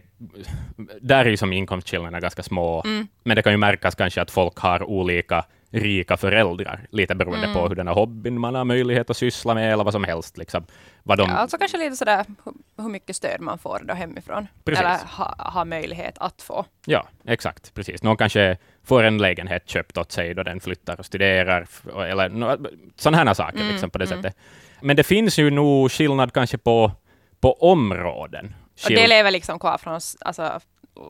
där 1.00 1.24
är 1.24 1.30
ju 1.30 1.36
som 1.36 1.52
inkomstskillnaderna 1.52 2.20
ganska 2.20 2.42
små, 2.42 2.82
Mm. 2.84 3.06
men 3.24 3.36
det 3.36 3.42
kan 3.42 3.52
ju 3.52 3.56
märkas 3.58 3.94
kanske 3.94 4.22
att 4.22 4.30
folk 4.30 4.58
har 4.58 4.82
olika 4.82 5.44
rika 5.80 6.16
föräldrar, 6.16 6.86
lite 6.90 7.14
beroende 7.14 7.46
Mm. 7.46 7.54
på 7.54 7.68
hur 7.68 7.74
den 7.74 7.88
här 7.88 7.94
hobbyn 7.94 8.40
man 8.40 8.54
har 8.54 8.64
möjlighet 8.64 9.10
att 9.10 9.16
syssla 9.16 9.54
med, 9.54 9.72
eller 9.72 9.84
vad 9.84 9.92
som 9.92 10.04
helst. 10.04 10.38
Liksom. 10.38 10.64
Vad 11.02 11.18
de, 11.18 11.30
Ja, 11.30 11.36
alltså 11.36 11.58
kanske 11.58 11.78
lite 11.78 11.96
sådär 11.96 12.24
hur, 12.44 12.52
hur 12.82 12.88
mycket 12.90 13.16
stöd 13.16 13.40
man 13.40 13.58
får 13.58 13.80
då 13.84 13.94
hemifrån. 13.94 14.46
Precis. 14.64 14.84
Eller 14.84 14.98
ha, 15.16 15.34
ha 15.38 15.64
möjlighet 15.64 16.14
att 16.18 16.42
få. 16.42 16.64
Ja, 16.86 17.08
exakt. 17.24 17.74
Precis. 17.74 18.02
Någon 18.02 18.16
kanske 18.16 18.56
får 18.84 19.02
en 19.02 19.18
lägenhet 19.18 19.68
köpt 19.68 19.98
åt 19.98 20.12
sig 20.12 20.34
då 20.34 20.42
den 20.42 20.60
flyttar 20.60 20.98
och 20.98 21.06
studerar, 21.06 21.66
eller 22.06 22.28
no, 22.28 22.56
sådana 22.96 23.16
här 23.24 23.34
saker 23.34 23.58
Mm, 23.58 23.68
liksom, 23.72 23.90
på 23.90 23.98
det 23.98 24.04
mm. 24.04 24.22
sättet. 24.22 24.36
Men 24.80 24.96
det 24.96 25.02
finns 25.04 25.38
ju 25.38 25.50
nog 25.50 25.90
skillnad 25.92 26.32
kanske 26.32 26.58
på, 26.58 26.92
på 27.40 27.52
områden. 27.52 28.54
Och 28.84 28.90
det 28.90 29.06
lever 29.06 29.30
liksom 29.30 29.58
kvar 29.58 29.78
från 29.78 30.00
alltså, 30.20 30.60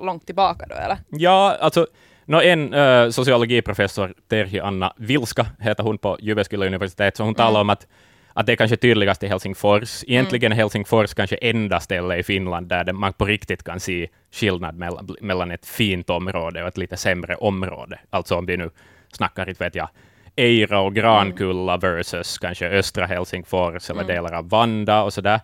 långt 0.02 0.26
tillbaka 0.26 0.66
då 0.68 0.74
eller? 0.74 0.98
Ja, 1.08 1.56
alltså 1.60 1.86
no, 2.26 2.40
en 2.42 2.74
uh, 2.74 3.10
sociologiprofessor, 3.10 4.14
Terhi 4.28 4.60
Anna 4.60 4.92
Vilska, 4.96 5.46
heter 5.60 5.82
hon 5.82 5.98
på 5.98 6.18
Jyväskylä 6.20 6.66
universitet, 6.66 7.16
så 7.16 7.24
hon 7.24 7.34
talar 7.34 7.60
om 7.60 7.70
att, 7.70 7.86
att 8.32 8.46
det 8.46 8.52
är 8.52 8.56
kanske 8.56 8.76
tydligast 8.76 9.22
i 9.22 9.26
Helsingfors. 9.26 10.04
Egentligen 10.06 10.52
är 10.52 10.56
Helsingfors 10.56 11.14
kanske 11.14 11.36
enda 11.36 11.80
ställe 11.80 12.16
i 12.16 12.22
Finland 12.22 12.68
där 12.68 12.92
man 12.92 13.12
på 13.12 13.24
riktigt 13.24 13.64
kan 13.64 13.80
se 13.80 14.08
skillnad 14.32 14.76
mellan, 14.76 15.16
mellan 15.20 15.50
ett 15.50 15.66
fint 15.66 16.10
område 16.10 16.62
och 16.62 16.68
ett 16.68 16.78
lite 16.78 16.96
sämre 16.96 17.34
område. 17.34 17.98
Alltså 18.10 18.36
om 18.36 18.46
vi 18.46 18.56
nu 18.56 18.70
snackar, 19.12 19.48
inte 19.48 19.64
vet 19.64 19.74
jag, 19.74 19.88
Eira 20.36 20.80
och 20.80 20.94
Grankulla 20.94 21.76
versus 21.76 22.38
kanske 22.38 22.68
östra 22.68 23.06
Helsingfors 23.06 23.90
eller 23.90 24.04
delar 24.04 24.32
av 24.32 24.48
Vanda 24.48 25.02
och 25.02 25.12
sådär. 25.12 25.40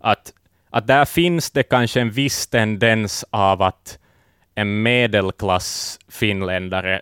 Att, 0.00 0.32
att 0.70 0.86
där 0.86 1.04
finns 1.04 1.50
det 1.50 1.62
kanske 1.62 2.00
en 2.00 2.10
viss 2.10 2.46
tendens 2.46 3.24
av 3.30 3.62
att 3.62 3.98
en 4.54 4.82
medelklass 4.82 5.98
finländare, 6.08 7.00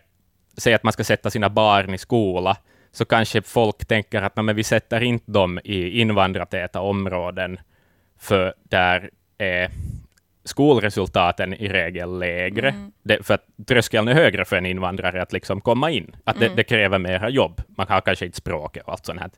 säger 0.56 0.76
att 0.76 0.82
man 0.82 0.92
ska 0.92 1.04
sätta 1.04 1.30
sina 1.30 1.48
barn 1.50 1.94
i 1.94 1.98
skola, 1.98 2.56
så 2.92 3.04
kanske 3.04 3.42
folk 3.42 3.86
tänker 3.86 4.22
att 4.22 4.36
"Nå, 4.36 4.42
men 4.42 4.56
vi 4.56 4.64
sätter 4.64 5.02
inte 5.02 5.32
dem 5.32 5.60
i 5.64 6.00
invandrartäta 6.00 6.80
områden, 6.80 7.60
för 8.18 8.54
där 8.62 9.10
är 9.38 9.70
skolresultaten 10.44 11.54
i 11.54 11.68
regel 11.68 12.18
lägre. 12.18 12.74
Det, 13.02 13.26
för 13.26 13.34
att 13.34 13.46
tröskeln 13.66 14.08
är 14.08 14.14
högre 14.14 14.44
för 14.44 14.56
en 14.56 14.66
invandrare 14.66 15.22
att 15.22 15.32
liksom 15.32 15.60
komma 15.60 15.90
in. 15.90 16.16
Att 16.24 16.38
det, 16.40 16.48
det 16.56 16.64
kräver 16.64 16.98
mera 16.98 17.28
jobb. 17.28 17.62
Man 17.76 17.86
har 17.88 18.00
kanske 18.00 18.26
inte 18.26 18.36
språket 18.38 18.82
och 18.86 18.92
allt 18.92 19.06
sånt 19.06 19.20
här. 19.20 19.30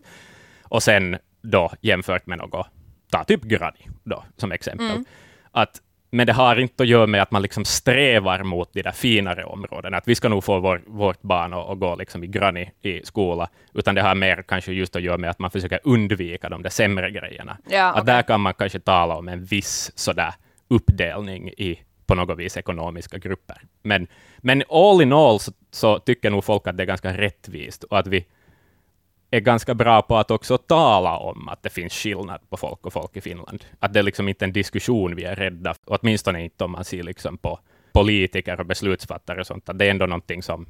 Och 0.63 0.83
sen 0.83 1.19
då 1.43 1.73
jämfört 1.81 2.27
med 2.27 2.39
något, 2.39 2.67
ta 3.11 3.25
typ 3.25 3.43
Granny 3.43 3.87
då 4.05 4.25
som 4.37 4.53
exempel. 4.53 5.05
Att, 5.51 5.81
men 6.15 6.27
det 6.27 6.33
har 6.33 6.61
inte 6.61 6.83
att 6.83 6.89
göra 6.89 7.07
med 7.07 7.23
att 7.23 7.31
man 7.31 7.43
liksom 7.43 7.65
strävar 7.65 8.43
mot 8.43 8.73
de 8.73 8.83
där 8.83 8.93
finare 8.93 9.45
områdena, 9.45 9.97
att 9.97 10.09
vi 10.09 10.15
ska 10.15 10.29
nog 10.29 10.45
få 10.45 10.61
vår, 10.61 10.83
vårt 10.87 11.23
barn 11.23 11.53
att, 11.53 11.69
att 11.71 11.79
gå 11.79 11.97
liksom 11.97 12.25
i 12.25 12.27
Granny 12.27 12.71
i 12.83 13.01
skola, 13.05 13.49
utan 13.73 13.95
det 13.95 14.03
har 14.03 14.15
mer 14.15 14.45
kanske 14.49 14.73
just 14.73 14.97
att 14.97 15.03
göra 15.03 15.19
med 15.19 15.31
att 15.31 15.39
man 15.39 15.51
försöker 15.51 15.81
undvika 15.85 16.49
de 16.49 16.63
där 16.63 16.71
sämre 16.71 17.11
grejerna. 17.11 17.59
Ja, 17.71 17.85
Att 17.85 18.03
okej. 18.03 18.15
där 18.15 18.23
kan 18.23 18.41
man 18.41 18.55
kanske 18.55 18.81
tala 18.81 19.17
om 19.17 19.29
en 19.29 19.45
viss 19.45 19.93
sådär 19.95 20.35
uppdelning 20.69 21.49
i 21.49 21.79
på 22.07 22.15
något 22.15 22.39
vis 22.39 22.57
ekonomiska 22.57 23.19
grupper. 23.19 23.63
Men, 23.83 24.07
men 24.39 24.63
all 24.71 25.03
in 25.03 25.13
all 25.13 25.41
så, 25.41 25.53
så 25.71 25.99
tycker 25.99 26.31
nog 26.31 26.45
folk 26.45 26.67
att 26.67 26.77
det 26.77 26.83
är 26.83 26.87
ganska 26.87 27.17
rättvist 27.17 27.85
och 27.85 27.99
att 27.99 28.07
vi 28.07 28.27
är 29.37 29.41
ganska 29.41 29.75
bra 29.75 30.03
på 30.03 30.17
att 30.17 30.31
också 30.31 30.59
tala 30.59 31.17
om 31.17 31.49
att 31.49 31.63
det 31.63 31.71
finns 31.71 31.93
skillnad 31.93 32.51
på 32.51 32.57
folk 32.57 32.87
och 32.87 32.93
folk 32.93 33.17
i 33.17 33.21
Finland. 33.21 33.65
Att 33.81 33.93
det 33.93 33.99
är 33.99 34.03
liksom 34.03 34.29
inte 34.29 34.45
en 34.45 34.53
diskussion 34.53 35.17
vi 35.17 35.25
är 35.25 35.37
rädda 35.37 35.75
för, 35.75 35.83
åtminstone 35.87 36.45
inte 36.45 36.65
om 36.65 36.73
man 36.73 36.85
ser 36.85 37.03
liksom 37.03 37.39
på 37.39 37.59
politiker 37.93 38.61
och 38.61 38.67
beslutsfattare 38.67 39.41
och 39.41 39.47
sånt. 39.47 39.69
Att 39.69 39.79
det 39.79 39.87
är 39.87 39.91
ändå 39.91 40.07
någonting 40.07 40.43
som, 40.43 40.67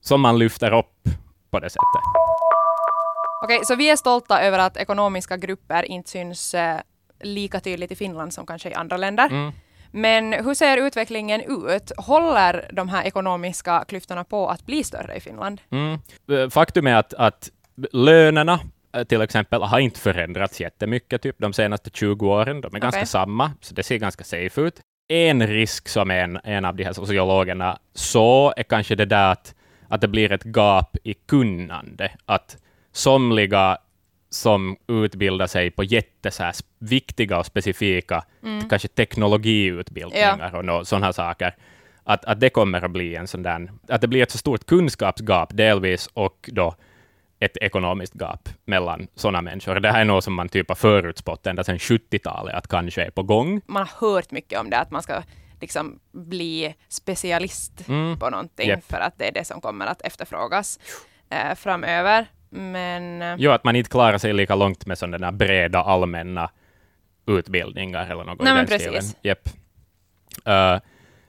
som 0.00 0.20
man 0.20 0.38
lyfter 0.38 0.78
upp 0.78 1.08
på 1.50 1.60
det 1.60 1.70
sättet. 1.70 2.02
Okej, 3.44 3.60
så 3.64 3.74
vi 3.74 3.90
är 3.90 3.96
stolta 3.96 4.40
över 4.40 4.58
att 4.58 4.76
ekonomiska 4.76 5.36
grupper 5.36 5.82
inte 5.82 6.10
syns 6.10 6.54
eh, 6.54 6.80
lika 7.20 7.60
tydligt 7.60 7.92
i 7.92 7.96
Finland 7.96 8.32
som 8.32 8.46
kanske 8.46 8.70
i 8.70 8.74
andra 8.74 8.96
länder. 8.96 9.26
Mm. 9.26 9.52
Men 9.90 10.32
hur 10.32 10.54
ser 10.54 10.76
utvecklingen 10.76 11.40
ut? 11.40 11.92
Håller 11.96 12.70
de 12.72 12.88
här 12.88 13.04
ekonomiska 13.04 13.84
klyftorna 13.88 14.24
på 14.24 14.48
att 14.48 14.66
bli 14.66 14.84
större 14.84 15.16
i 15.16 15.20
Finland? 15.20 15.60
Mm. 15.70 15.98
Eh, 16.30 16.48
Faktum 16.50 16.86
är 16.86 16.94
att, 16.94 17.14
att 17.14 17.50
lönerna 17.92 18.60
eh, 18.94 19.04
till 19.04 19.20
exempel 19.20 19.62
har 19.62 19.78
inte 19.78 20.00
förändrats 20.00 20.60
jättemycket 20.60 21.22
typ, 21.22 21.36
de 21.38 21.52
senaste 21.52 21.90
20 21.94 22.28
åren. 22.28 22.60
De 22.60 22.74
är 22.74 22.80
ganska 22.80 22.98
Okej. 22.98 23.06
samma, 23.06 23.52
så 23.60 23.74
det 23.74 23.82
ser 23.82 23.96
ganska 23.96 24.24
safe 24.24 24.60
ut. 24.60 24.80
En 25.08 25.46
risk 25.46 25.88
som 25.88 26.10
en, 26.10 26.38
en 26.44 26.64
av 26.64 26.76
de 26.76 26.84
här 26.84 26.92
sociologerna 26.92 27.78
så 27.94 28.52
är 28.56 28.62
kanske 28.62 28.94
det 28.94 29.04
där 29.04 29.32
att, 29.32 29.54
att 29.88 30.00
det 30.00 30.08
blir 30.08 30.32
ett 30.32 30.44
gap 30.44 30.96
i 31.04 31.14
kunnande. 31.14 32.10
Att 32.26 32.56
somliga 32.92 33.78
som 34.30 34.76
utbildar 34.88 35.46
sig 35.46 35.70
på 35.70 35.84
jätte 35.84 36.30
så 36.30 36.42
här 36.42 36.52
sp- 36.52 36.64
viktiga 36.78 37.38
och 37.38 37.46
specifika, 37.46 38.24
kanske 38.68 38.88
teknologiutbildningar 38.88 40.54
och 40.54 40.64
nå- 40.64 40.84
sådana 40.84 41.12
saker, 41.12 41.54
att, 42.04 42.24
att 42.24 42.40
det 42.40 42.50
kommer 42.50 42.84
att 42.84 42.90
bli 42.90 43.16
en 43.16 43.26
sån 43.26 43.42
där, 43.42 43.70
att 43.88 44.00
det 44.00 44.08
blir 44.08 44.22
ett 44.22 44.30
så 44.30 44.38
stort 44.38 44.66
kunskapsgap 44.66 45.56
delvis 45.56 46.06
och 46.14 46.50
då 46.52 46.74
ett 47.40 47.56
ekonomiskt 47.56 48.14
gap 48.14 48.48
mellan 48.64 49.06
sådana 49.14 49.42
människor. 49.42 49.80
Det 49.80 49.90
här 49.92 50.00
är 50.00 50.04
något 50.04 50.24
som 50.24 50.34
man 50.34 50.48
typ 50.48 50.68
har 50.68 50.74
förutspått 50.76 51.46
ända 51.46 51.64
sedan 51.64 51.78
70-talet 51.78 52.54
att 52.54 52.68
kanske 52.68 53.04
är 53.04 53.10
på 53.10 53.22
gång. 53.22 53.60
Man 53.66 53.86
har 53.86 54.08
hört 54.10 54.30
mycket 54.30 54.60
om 54.60 54.70
det, 54.70 54.78
att 54.78 54.90
man 54.90 55.02
ska 55.02 55.22
liksom 55.60 55.98
bli 56.12 56.74
specialist 56.88 57.88
Mm. 57.88 58.18
på 58.18 58.30
någonting 58.30 58.68
Japp. 58.68 58.84
för 58.84 59.00
att 59.00 59.18
det 59.18 59.28
är 59.28 59.32
det 59.32 59.44
som 59.44 59.60
kommer 59.60 59.86
att 59.86 60.02
efterfrågas 60.02 60.78
eh, 61.30 61.54
framöver. 61.54 62.26
Men 62.50 63.22
eh, 63.22 63.34
Jo, 63.38 63.50
att 63.50 63.64
man 63.64 63.76
inte 63.76 63.90
klarar 63.90 64.18
sig 64.18 64.32
lika 64.32 64.54
långt 64.54 64.86
med 64.86 64.98
sådana 64.98 65.18
där 65.18 65.32
breda 65.32 65.78
allmänna 65.82 66.50
utbildningar 67.26 68.10
eller 68.10 68.24
något 68.24 68.40
Nej, 68.40 68.52
i 68.52 68.56
den 68.56 68.66
precis. 68.66 68.86
stilen. 68.86 69.04
Japp. 69.22 69.48
Eh, 70.44 70.80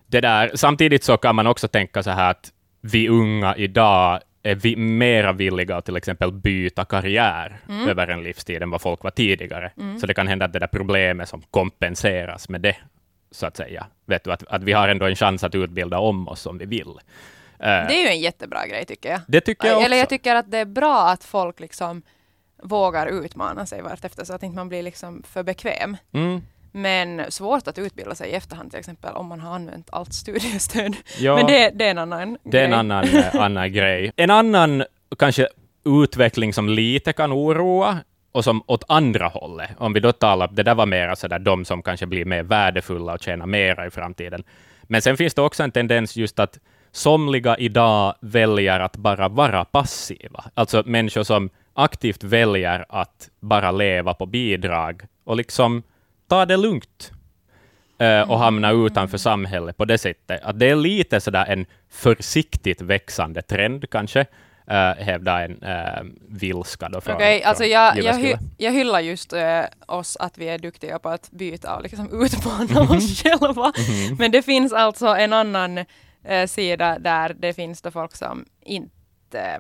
det 0.08 0.22
där, 0.22 0.52
samtidigt 0.56 1.04
så 1.04 1.18
kan 1.18 1.36
man 1.36 1.48
också 1.48 1.68
tänka 1.68 2.04
så 2.04 2.10
här 2.12 2.32
att 2.32 2.52
vi 2.82 3.10
unga 3.10 3.56
idag 3.56 4.20
är 4.44 4.56
vi 4.56 4.76
mera 4.76 5.32
villiga 5.34 5.76
att 5.78 5.86
till 5.86 5.96
exempel 5.98 6.32
byta 6.32 6.86
karriär 6.86 7.58
Mm. 7.70 7.90
över 7.90 8.08
en 8.08 8.24
livstid 8.24 8.62
än 8.64 8.70
vad 8.70 8.82
folk 8.82 9.04
var 9.04 9.12
tidigare. 9.12 9.72
Så 10.02 10.08
det 10.08 10.14
kan 10.14 10.28
hända 10.28 10.46
att 10.46 10.54
det 10.54 10.60
där 10.60 10.68
problemet 10.68 11.30
som 11.30 11.42
kompenseras 11.52 12.50
med 12.50 12.62
det, 12.62 12.76
så 13.32 13.46
att 13.46 13.58
säga. 13.58 13.86
Vet 14.06 14.24
du, 14.24 14.32
att, 14.32 14.44
att 14.48 14.64
vi 14.64 14.74
har 14.74 14.88
ändå 14.88 15.06
en 15.06 15.16
chans 15.16 15.44
att 15.44 15.56
utbilda 15.56 16.00
om 16.00 16.28
oss 16.28 16.46
om 16.46 16.58
vi 16.58 16.66
vill. 16.66 16.90
Eh, 17.60 17.66
det 17.88 17.94
är 17.94 18.02
ju 18.04 18.08
en 18.08 18.20
jättebra 18.20 18.68
grej 18.68 18.86
tycker 18.86 19.10
jag. 19.12 19.22
det 19.28 19.42
tycker 19.42 19.68
jag 19.68 19.76
också. 19.78 19.86
Eller 19.86 19.98
jag 19.98 20.10
tycker 20.10 20.36
att 20.36 20.52
det 20.52 20.58
är 20.58 20.66
bra 20.66 21.08
att 21.10 21.24
folk 21.24 21.60
liksom 21.60 22.02
vågar 22.64 23.08
utmana 23.08 23.66
sig 23.66 23.82
vartefter 23.82 24.24
så 24.26 24.34
att 24.34 24.44
inte 24.44 24.56
man 24.56 24.70
blir 24.70 24.84
liksom 24.84 25.24
för 25.28 25.44
bekväm. 25.44 25.98
mm. 26.14 26.42
Men 26.72 27.32
svårt 27.32 27.68
att 27.68 27.78
utbilda 27.78 28.16
sig 28.16 28.30
i 28.30 28.34
efterhand 28.34 28.72
till 28.72 28.80
exempel 28.80 29.14
om 29.14 29.26
man 29.28 29.40
har 29.40 29.56
använt 29.56 29.90
allt 29.92 30.14
studiestöd. 30.14 30.96
Ja. 31.20 31.36
Men 31.36 31.46
det, 31.48 31.70
det 31.76 31.86
är 31.86 31.92
en 31.92 31.98
annan 31.98 32.38
Det 32.44 32.60
är 32.60 32.64
en 32.64 32.70
grej. 32.70 32.80
annan, 32.80 33.04
eh, 33.08 33.36
annan 33.42 33.74
grej. 33.74 34.12
En 34.16 34.30
annan 34.30 34.84
kanske 35.20 35.48
utveckling 35.86 36.54
som 36.54 36.70
lite 36.70 37.14
kan 37.14 37.34
oroa 37.34 37.98
och 38.32 38.44
som 38.44 38.64
åt 38.68 38.84
andra 38.88 39.28
hållet, 39.28 39.70
om 39.78 39.94
vi 39.94 40.00
då 40.00 40.12
talar, 40.12 40.48
det 40.48 40.64
där 40.64 40.76
var 40.76 40.86
mera 40.86 41.16
så 41.16 41.28
där 41.28 41.40
de 41.40 41.66
som 41.66 41.82
kanske 41.82 42.06
blir 42.06 42.26
mer 42.26 42.44
värdefulla 42.44 43.14
och 43.14 43.22
tjänar 43.22 43.46
mera 43.46 43.88
i 43.88 43.90
framtiden. 43.90 44.44
Men 44.84 45.02
sen 45.02 45.18
finns 45.18 45.34
det 45.34 45.42
också 45.42 45.64
en 45.64 45.72
tendens 45.72 46.16
just 46.16 46.40
att 46.40 46.60
somliga 46.92 47.58
idag 47.58 48.16
väljer 48.22 48.80
att 48.80 48.98
bara 48.98 49.28
vara 49.30 49.66
passiva. 49.66 50.44
Alltså 50.54 50.84
människor 50.86 51.24
som 51.24 51.50
aktivt 51.74 52.24
väljer 52.24 52.86
att 52.90 53.30
bara 53.40 53.72
leva 53.72 54.14
på 54.14 54.26
bidrag 54.26 55.02
och 55.24 55.36
liksom 55.36 55.84
ta 56.30 56.46
det 56.46 56.58
lugnt 56.58 57.12
eh, 58.00 58.32
och 58.32 58.40
hamna 58.40 58.72
utanför 58.72 59.18
samhället 59.18 59.78
på 59.78 59.86
det 59.86 59.98
sättet. 59.98 60.44
Att 60.44 60.60
det 60.60 60.70
är 60.70 60.76
lite 60.76 61.22
sådär 61.22 61.46
en 61.46 61.66
försiktigt 61.90 62.82
växande 62.82 63.42
trend 63.42 63.90
kanske, 63.90 64.26
eh, 64.68 64.92
hävdar 64.92 65.42
en 65.42 65.64
eh, 65.64 66.04
vilska 66.28 66.90
då 66.90 67.02
från, 67.02 67.16
Okej, 67.16 67.44
alltså 67.44 67.64
jag, 67.64 67.98
jag, 67.98 68.14
hy, 68.14 68.36
jag 68.58 68.72
hyllar 68.72 69.00
just 69.00 69.34
eh, 69.34 69.62
oss 69.88 70.18
att 70.18 70.38
vi 70.38 70.50
är 70.50 70.58
duktiga 70.58 71.00
på 71.00 71.10
att 71.10 71.32
byta 71.32 71.76
och 71.76 71.84
liksom 71.84 72.24
utmana 72.26 72.82
oss 72.82 73.24
själva. 73.24 73.74
Men 74.18 74.32
det 74.32 74.42
finns 74.42 74.74
alltså 74.74 75.08
en 75.08 75.34
annan 75.34 75.78
eh, 76.24 76.48
sida 76.48 77.00
där 77.00 77.36
det 77.40 77.54
finns 77.54 77.82
då 77.82 77.92
folk 77.92 78.16
som 78.16 78.46
inte 78.66 79.60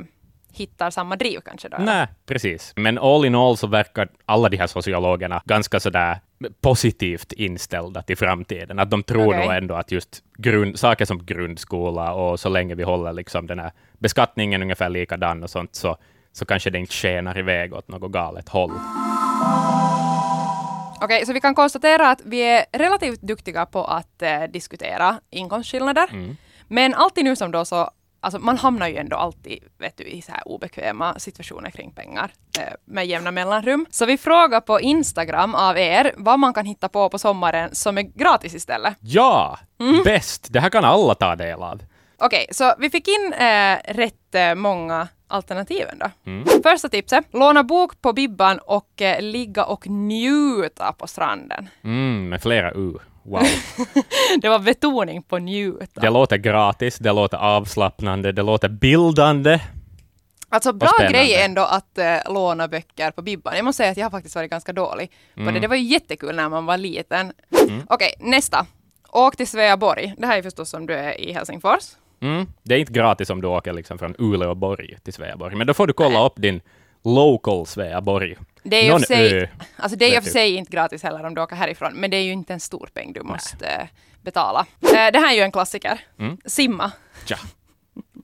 hittar 0.54 0.90
samma 0.92 1.16
driv 1.16 1.40
kanske 1.40 1.70
då. 1.70 1.78
Nej, 1.80 2.08
precis. 2.26 2.74
Men 2.76 2.98
all 2.98 3.26
in 3.26 3.36
all 3.36 3.58
så 3.58 3.68
verkar 3.68 4.10
alla 4.26 4.50
de 4.50 4.58
här 4.58 4.68
sociologerna 4.68 5.42
ganska 5.46 5.80
sådär 5.80 6.20
positivt 6.62 7.32
inställda 7.32 8.02
till 8.02 8.18
framtiden. 8.18 8.80
Att 8.80 8.90
de 8.90 9.04
tror 9.04 9.28
Okej. 9.28 9.40
nog 9.40 9.56
ändå 9.56 9.76
att 9.76 9.92
just 9.92 10.24
grund, 10.38 10.80
saker 10.80 11.06
som 11.06 11.26
grundskola 11.26 12.14
och 12.14 12.40
så 12.40 12.50
länge 12.50 12.76
vi 12.76 12.84
håller 12.84 13.14
liksom 13.14 13.48
den 13.48 13.60
här 13.60 13.72
beskattningen 13.98 14.62
ungefär 14.62 14.90
likadan 14.90 15.44
och 15.44 15.50
sånt, 15.50 15.76
så, 15.76 15.98
så 16.32 16.46
kanske 16.46 16.70
det 16.70 16.80
inte 16.80 16.94
skenar 16.94 17.40
iväg 17.40 17.74
åt 17.74 17.88
något 17.88 18.12
galet 18.12 18.50
håll. 18.50 18.72
Okej, 21.02 21.26
så 21.26 21.34
vi 21.34 21.42
kan 21.42 21.56
konstatera 21.56 22.10
att 22.12 22.22
vi 22.26 22.42
är 22.42 22.66
relativt 22.72 23.22
duktiga 23.22 23.66
på 23.66 23.84
att 23.86 24.22
eh, 24.22 24.44
diskutera 24.44 25.20
inkomstskillnader. 25.30 26.08
Mm. 26.12 26.38
Men 26.68 26.94
alltid 26.94 27.24
nu 27.24 27.36
som 27.36 27.52
då 27.52 27.66
så, 27.66 27.90
alltså 28.20 28.40
man 28.40 28.58
hamnar 28.58 28.88
ju 28.88 28.96
ändå 28.98 29.16
alltid 29.18 29.64
vet 29.78 29.98
du, 29.98 30.04
i 30.04 30.22
så 30.22 30.32
här 30.32 30.48
obekväma 30.48 31.20
situationer 31.20 31.70
kring 31.70 31.92
pengar 31.92 32.32
eh, 32.60 32.74
med 32.86 33.06
jämna 33.08 33.32
mellanrum. 33.32 33.86
Så 33.92 34.06
vi 34.06 34.18
frågar 34.18 34.62
på 34.62 34.80
Instagram 34.82 35.56
av 35.56 35.78
er 35.78 36.14
vad 36.18 36.40
man 36.40 36.54
kan 36.54 36.66
hitta 36.66 36.90
på 36.90 37.10
på 37.10 37.20
sommaren 37.20 37.76
som 37.76 37.98
är 37.98 38.02
gratis 38.02 38.54
istället. 38.56 38.98
Ja, 39.00 39.60
Mm. 39.80 40.04
bäst! 40.04 40.48
Det 40.54 40.60
här 40.60 40.70
kan 40.70 40.86
alla 40.86 41.16
ta 41.16 41.36
del 41.36 41.62
av. 41.64 41.82
Okej, 42.18 42.46
så 42.52 42.74
vi 42.80 42.90
fick 42.90 43.08
in 43.08 43.34
eh, 43.34 43.78
rätt 43.86 44.36
eh, 44.36 44.56
många 44.56 45.08
alternativen 45.28 46.00
då. 46.00 46.10
Mm. 46.32 46.46
Första 46.64 46.90
tipset, 46.90 47.26
låna 47.34 47.64
bok 47.64 48.02
på 48.02 48.14
Bibban 48.14 48.60
och 48.60 49.02
eh, 49.02 49.22
ligga 49.22 49.66
och 49.66 49.88
njuta 49.88 50.94
på 50.98 51.08
stranden. 51.08 51.70
Mm, 51.84 52.30
med 52.30 52.42
flera 52.42 52.72
U. 52.72 52.94
Wow. 53.30 53.42
Det 54.42 54.50
var 54.50 54.60
betoning 54.60 55.22
på 55.24 55.38
njuta. 55.38 56.02
Det 56.02 56.10
låter 56.10 56.38
gratis, 56.38 56.98
det 56.98 57.12
låter 57.12 57.38
avslappnande, 57.38 58.32
det 58.32 58.42
låter 58.42 58.70
bildande. 58.70 59.60
Alltså 60.52 60.74
bra 60.74 60.92
grej 61.10 61.36
ändå 61.36 61.62
att 61.62 61.98
eh, 61.98 62.34
låna 62.34 62.68
böcker 62.68 63.12
på 63.12 63.22
Bibban. 63.22 63.56
Jag 63.56 63.66
måste 63.66 63.78
säga 63.78 63.92
att 63.92 63.98
jag 63.98 64.06
har 64.06 64.12
faktiskt 64.12 64.36
varit 64.36 64.50
ganska 64.52 64.74
dålig 64.74 65.12
på 65.36 65.42
Mm. 65.42 65.54
det. 65.54 65.60
Det 65.60 65.68
var 65.68 65.76
ju 65.76 65.84
jättekul 65.84 66.36
när 66.36 66.50
man 66.50 66.66
var 66.66 66.78
liten. 66.78 67.32
Okej, 67.88 68.14
nästa. 68.20 68.66
Åk 69.12 69.38
till 69.38 69.48
Sveaborg. 69.48 70.14
Det 70.18 70.28
här 70.28 70.38
är 70.38 70.42
förstås 70.44 70.74
om 70.74 70.86
du 70.86 70.94
är 70.94 71.22
i 71.22 71.34
Helsingfors. 71.34 71.84
Mm. 72.22 72.46
Det 72.64 72.76
är 72.76 72.80
inte 72.80 72.94
gratis 72.94 73.30
om 73.30 73.42
du 73.42 73.48
åker 73.48 73.74
liksom 73.74 73.98
från 73.98 74.16
Uleåborg 74.18 74.98
till 75.04 75.14
Sveaborg, 75.14 75.56
men 75.56 75.68
då 75.68 75.74
får 75.74 75.88
du 75.88 75.94
kolla 75.94 76.26
upp 76.26 76.34
din 76.36 76.62
local 77.04 77.66
Sveaborg. 77.66 78.36
Det 78.64 78.78
är 78.78 78.84
ju 78.84 78.90
Någon 78.92 79.02
sig, 79.02 79.34
ö. 79.42 79.48
alltså 79.78 79.98
det 79.98 80.06
är 80.06 80.10
ju 80.10 80.16
vet 80.16 80.24
för 80.24 80.30
du. 80.30 80.34
sig 80.34 80.56
inte 80.56 80.72
gratis 80.72 81.04
heller 81.04 81.26
om 81.26 81.36
du 81.36 81.42
åker 81.42 81.56
härifrån, 81.56 81.94
men 81.94 82.12
det 82.12 82.18
är 82.18 82.22
ju 82.24 82.32
inte 82.32 82.54
en 82.54 82.60
stor 82.60 82.90
peng 82.94 83.14
du 83.14 83.24
måste 83.24 83.68
eh, 83.68 83.88
betala. 84.22 84.66
Eh, 84.82 84.90
det 84.92 85.20
här 85.20 85.32
är 85.32 85.36
ju 85.36 85.42
en 85.42 85.52
klassiker. 85.52 86.00
Mm. 86.20 86.38
Simma. 86.46 86.92
Tja. 87.26 87.38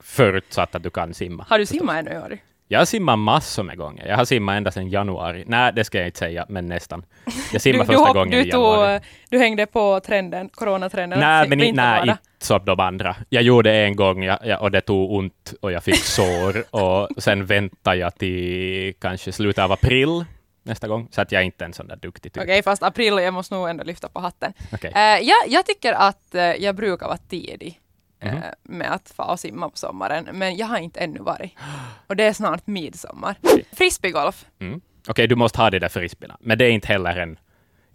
Förutsatt 0.02 0.74
att 0.74 0.82
du 0.82 0.90
kan 0.90 1.14
simma. 1.14 1.46
Har 1.48 1.58
du 1.58 1.66
simmat 1.66 1.96
ännu 1.96 2.10
i 2.12 2.18
år? 2.18 2.38
Jag 2.68 2.78
har 2.78 2.84
simmat 2.84 3.18
massor 3.18 3.62
med 3.62 3.76
gånger. 3.78 4.06
Jag 4.08 4.16
har 4.16 4.24
simmat 4.24 4.56
ända 4.56 4.70
sedan 4.70 4.88
januari. 4.88 5.44
Nej, 5.46 5.72
det 5.76 5.84
ska 5.84 5.98
jag 5.98 6.06
inte 6.08 6.18
säga, 6.18 6.46
men 6.48 6.66
nästan. 6.66 7.04
Jag 7.52 7.62
simmade 7.62 7.86
första 7.86 8.00
hopp- 8.00 8.14
gången 8.14 8.30
du, 8.30 8.36
i 8.44 8.48
januari. 8.48 8.98
tog, 9.00 9.08
du 9.30 9.38
hängde 9.38 9.66
på 9.66 10.00
trenden, 10.00 10.48
coronatrenden. 10.48 11.20
Nej, 11.20 11.48
men 11.48 11.60
inte, 11.60 11.82
nej, 11.82 12.00
inte 12.00 12.18
som 12.46 12.64
de 12.64 12.80
andra. 12.80 13.16
Jag 13.28 13.42
gjorde 13.42 13.70
det 13.70 13.84
en 13.84 13.96
gång 13.96 14.22
jag, 14.24 14.38
jag, 14.44 14.62
och 14.62 14.70
det 14.70 14.80
tog 14.80 15.12
ont 15.12 15.54
och 15.60 15.72
jag 15.72 15.84
fick 15.84 15.96
sår 16.04 16.64
och 16.74 17.08
sen 17.18 17.46
väntade 17.46 17.96
jag 17.96 18.14
till 18.18 18.94
kanske 19.00 19.32
slutet 19.32 19.64
av 19.64 19.72
april 19.72 20.24
nästa 20.62 20.88
gång, 20.88 21.08
så 21.10 21.20
att 21.20 21.32
jag 21.32 21.40
är 21.42 21.46
inte 21.46 21.64
en 21.64 21.72
sån 21.72 21.86
där 21.88 21.96
duktig 21.96 22.32
typ. 22.32 22.42
Okej, 22.42 22.62
fast 22.62 22.82
april, 22.82 23.14
jag 23.18 23.34
måste 23.34 23.54
nog 23.54 23.68
ändå 23.68 23.84
lyfta 23.84 24.08
på 24.08 24.20
hatten. 24.20 24.52
Okej. 24.72 24.92
Eh, 24.94 25.00
jag, 25.02 25.36
jag 25.48 25.66
tycker 25.66 25.92
att 25.92 26.34
eh, 26.34 26.42
jag 26.42 26.74
brukar 26.76 27.06
vara 27.06 27.16
tidig 27.18 27.80
eh, 28.20 28.32
Mhm. 28.32 28.42
med 28.62 28.92
att 28.92 29.12
få 29.16 29.22
och 29.22 29.40
simma 29.40 29.68
på 29.70 29.76
sommaren, 29.76 30.28
men 30.32 30.56
jag 30.56 30.66
har 30.66 30.78
inte 30.78 31.00
ännu 31.00 31.20
varit. 31.20 31.52
Och 32.06 32.16
det 32.16 32.24
är 32.24 32.32
snart 32.32 32.66
midsommar. 32.66 33.36
Frisbeegolf. 33.72 34.44
Mm. 34.60 34.80
Okej, 35.08 35.26
du 35.26 35.34
måste 35.36 35.58
ha 35.60 35.70
de 35.70 35.78
där 35.78 35.88
frisbeerna, 35.88 36.36
men 36.40 36.58
det 36.58 36.64
är 36.64 36.70
inte 36.70 36.88
heller 36.88 37.16
en 37.16 37.38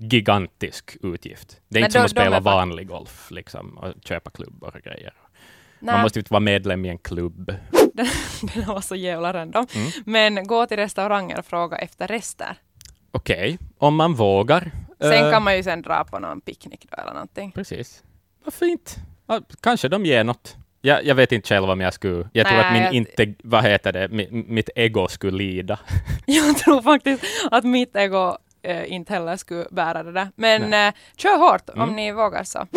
gigantisk 0.01 0.97
utgift. 1.03 1.61
Det 1.67 1.79
är 1.79 1.81
Men 1.81 1.87
inte 1.87 1.93
som 1.93 2.05
att 2.05 2.11
spela 2.11 2.39
vanlig 2.39 2.87
golf 2.87 3.31
liksom, 3.31 3.77
och 3.77 3.93
köpa 4.05 4.29
klubbor 4.29 4.75
och 4.75 4.81
grejer. 4.81 5.13
Nej, 5.79 5.93
Man 5.95 6.01
måste 6.01 6.19
inte 6.19 6.33
vara 6.33 6.39
medlem 6.39 6.85
i 6.85 6.89
en 6.89 6.97
klubb. 6.97 7.55
den 8.53 8.65
var 8.67 8.81
så 8.81 8.95
jävla 8.95 9.33
random. 9.33 9.67
Mm. 9.75 9.91
Men 10.05 10.47
gå 10.47 10.65
till 10.65 10.77
restauranger 10.77 11.39
och 11.39 11.45
fråga 11.45 11.77
efter 11.77 12.07
rester. 12.07 12.55
Okej, 13.11 13.57
om 13.77 13.95
man 13.95 14.13
vågar. 14.13 14.71
Sen 15.01 15.25
Eh, 15.25 15.31
kan 15.31 15.43
man 15.43 15.57
ju 15.57 15.63
sen 15.63 15.81
dra 15.81 16.03
på 16.03 16.19
någon 16.19 16.41
picknick 16.41 16.85
då 16.91 17.01
eller 17.01 17.13
någonting. 17.13 17.51
Precis. 17.51 18.03
Vad 18.43 18.53
fint. 18.53 18.95
Kanske 19.61 19.87
de 19.87 20.05
ger 20.05 20.23
något. 20.23 20.55
Jag, 20.81 21.05
jag 21.05 21.15
vet 21.15 21.31
inte 21.31 21.47
själv 21.47 21.69
om 21.69 21.81
jag 21.81 21.93
skulle... 21.93 22.29
Jag 22.33 22.47
tror 22.47 22.59
att 22.59 22.73
min 22.73 22.81
jag- 22.83 22.93
inte... 22.93 23.33
Vad 23.43 23.63
heter 23.63 23.91
det? 23.93 24.07
Mi, 24.09 24.27
mitt 24.31 24.69
ego 24.75 25.07
skulle 25.07 25.37
lida. 25.37 25.79
Jag 26.25 26.57
tror 26.57 26.81
faktiskt 26.81 27.23
att 27.51 27.63
mitt 27.63 27.95
ego 27.95 28.37
eh, 28.63 28.91
inte 28.93 29.13
heller 29.13 29.35
skulle 29.37 29.65
bära 29.71 30.03
det 30.03 30.11
där. 30.11 30.27
Men 30.35 30.73
eh, 30.73 30.93
kör 31.17 31.37
hårt 31.37 31.69
om 31.69 31.81
Mm. 31.81 31.95
ni 31.95 32.11
vågar 32.11 32.43
så. 32.43 32.59
Eh, 32.59 32.67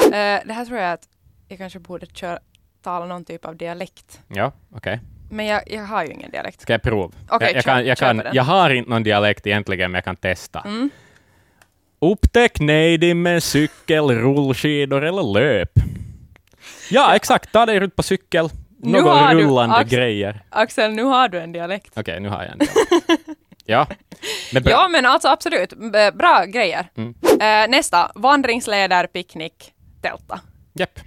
det 0.47 0.53
här 0.53 0.65
tror 0.65 0.79
jag 0.79 0.93
att 0.93 1.09
jag 1.49 1.59
kanske 1.59 1.79
borde 1.79 2.07
köra, 2.07 2.39
tala 2.83 3.07
någon 3.07 3.25
typ 3.25 3.45
av 3.45 3.57
dialekt. 3.57 4.21
Ja, 4.29 4.53
okej. 4.75 5.01
Men 5.31 5.47
jag, 5.47 5.63
jag 5.67 5.83
har 5.85 6.05
ju 6.05 6.13
ingen 6.13 6.31
dialekt. 6.31 6.61
Ska 6.61 6.73
jag 6.73 6.83
prova? 6.83 7.13
Okej, 7.31 7.49
jag, 7.49 7.57
jag, 7.57 7.65
kan, 7.65 7.87
jag, 7.87 7.99
kan, 7.99 8.23
jag 8.33 8.43
har 8.45 8.71
inte 8.71 8.91
någon 8.91 9.03
dialekt 9.03 9.47
egentligen, 9.47 9.91
men 9.91 9.97
jag 9.99 10.05
kan 10.05 10.17
testa. 10.17 10.61
Mm. 10.61 10.91
Upptäck 11.99 12.61
Neidi 12.61 13.15
med 13.15 13.43
cykel, 13.43 14.11
rullskidor 14.11 15.05
eller 15.05 15.23
löp. 15.23 15.71
Ja, 16.91 17.17
exakt. 17.17 17.53
Ta 17.53 17.67
dig 17.67 17.81
runt 17.81 17.97
på 17.97 18.03
cykel. 18.03 18.49
Några 18.79 19.13
har 19.13 19.35
du- 19.35 19.43
rullande 19.43 19.77
Ax- 19.77 19.91
grejer. 19.91 20.43
Axel, 20.51 20.93
nu 20.93 21.03
har 21.03 21.29
du 21.29 21.41
en 21.41 21.53
dialekt. 21.53 21.93
Okej, 21.97 22.21
nu 22.21 22.29
har 22.29 22.43
jag 22.43 22.53
en 22.53 22.59
dialekt. 22.59 23.41
Ja, 23.65 23.87
men 24.53 24.63
bra. 24.63 24.73
Ja, 24.73 24.89
men 24.89 25.07
alltså 25.07 25.29
absolut. 25.29 25.73
Bra 26.15 26.45
grejer. 26.45 26.87
Mm. 26.97 27.15
Eh, 27.25 27.71
nästa, 27.71 28.11
vandringsleder, 28.15 29.07
picknick, 29.07 29.73
tälta. 30.03 30.41
Japp. 30.73 31.01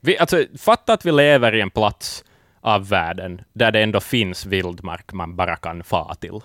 Vi, 0.00 0.18
alltså, 0.18 0.44
fatta 0.58 0.92
att 0.92 1.04
vi 1.04 1.12
lever 1.12 1.54
i 1.54 1.60
en 1.60 1.70
plats 1.70 2.24
av 2.60 2.88
världen 2.88 3.40
där 3.52 3.72
det 3.72 3.82
ändå 3.82 4.00
finns 4.00 4.46
vildmark 4.46 5.12
man 5.12 5.36
bara 5.36 5.56
kan 5.56 5.84
fa 5.84 6.14
till 6.14 6.40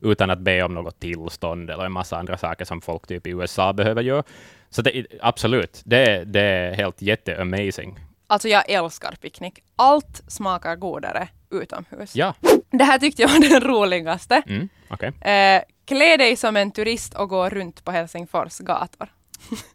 utan 0.00 0.30
att 0.30 0.38
be 0.38 0.62
om 0.62 0.74
något 0.74 1.00
tillstånd 1.00 1.70
eller 1.70 1.84
en 1.84 1.92
massa 1.92 2.16
andra 2.18 2.36
saker 2.36 2.64
som 2.64 2.80
folk 2.80 3.06
typ 3.06 3.26
i 3.26 3.30
USA 3.30 3.72
behöver 3.72 4.02
göra. 4.02 4.22
Så 4.70 4.82
det, 4.82 5.06
absolut, 5.20 5.82
det, 5.84 6.24
det 6.24 6.40
är 6.40 6.74
helt 6.74 7.02
jätte-amazing. 7.02 7.98
Alltså 8.30 8.48
jag 8.48 8.70
älskar 8.70 9.12
picknick. 9.20 9.58
Allt 9.76 10.22
smakar 10.28 10.76
godare 10.76 11.28
utomhus. 11.50 12.16
Ja, 12.16 12.34
Det 12.70 12.84
här 12.84 12.98
tyckte 12.98 13.22
jag 13.22 13.28
var 13.28 13.48
den 13.50 13.60
roligaste. 13.60 14.42
mm, 14.46 14.68
okej. 14.90 15.08
Eh, 15.20 15.62
klä 15.84 16.16
dig 16.16 16.36
som 16.36 16.56
en 16.56 16.70
turist 16.70 17.14
och 17.14 17.28
gå 17.28 17.48
runt 17.48 17.84
på 17.84 17.90
Helsingfors 17.90 18.58
gator. 18.58 19.08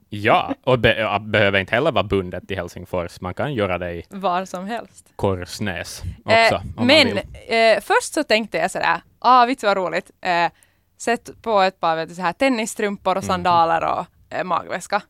Ja, 0.09 0.55
och 0.63 0.79
be, 0.79 1.19
behöver 1.21 1.59
inte 1.59 1.75
heller 1.75 1.91
vara 1.91 2.03
bundet 2.03 2.47
till 2.47 2.57
Helsingfors. 2.57 3.21
Man 3.21 3.33
kan 3.33 3.53
göra 3.53 3.77
det 3.77 3.91
i 3.93 4.03
Var 4.09 4.45
som 4.45 4.65
helst. 4.67 5.09
Korsnäs 5.15 6.01
också. 6.25 6.35
Eh, 6.55 6.61
men 6.85 7.17
eh, 7.47 7.81
först 7.81 8.13
så 8.13 8.23
tänkte 8.23 8.57
jag 8.57 8.71
sådär, 8.71 9.01
ah 9.19 9.45
du 9.45 9.63
vad 9.67 9.77
roligt, 9.77 10.11
eh, 10.21 10.51
sätt 10.97 11.29
på 11.41 11.59
ett 11.61 11.79
par 11.79 11.95
vet 11.95 12.09
du, 12.09 12.15
så 12.15 12.21
här, 12.21 12.33
tennisstrumpor 12.33 13.11
Mhm. 13.11 13.17
och 13.17 13.23
sandaler 13.23 13.83
och 13.83 14.05
eh, 14.29 14.43
magväska. 14.43 15.01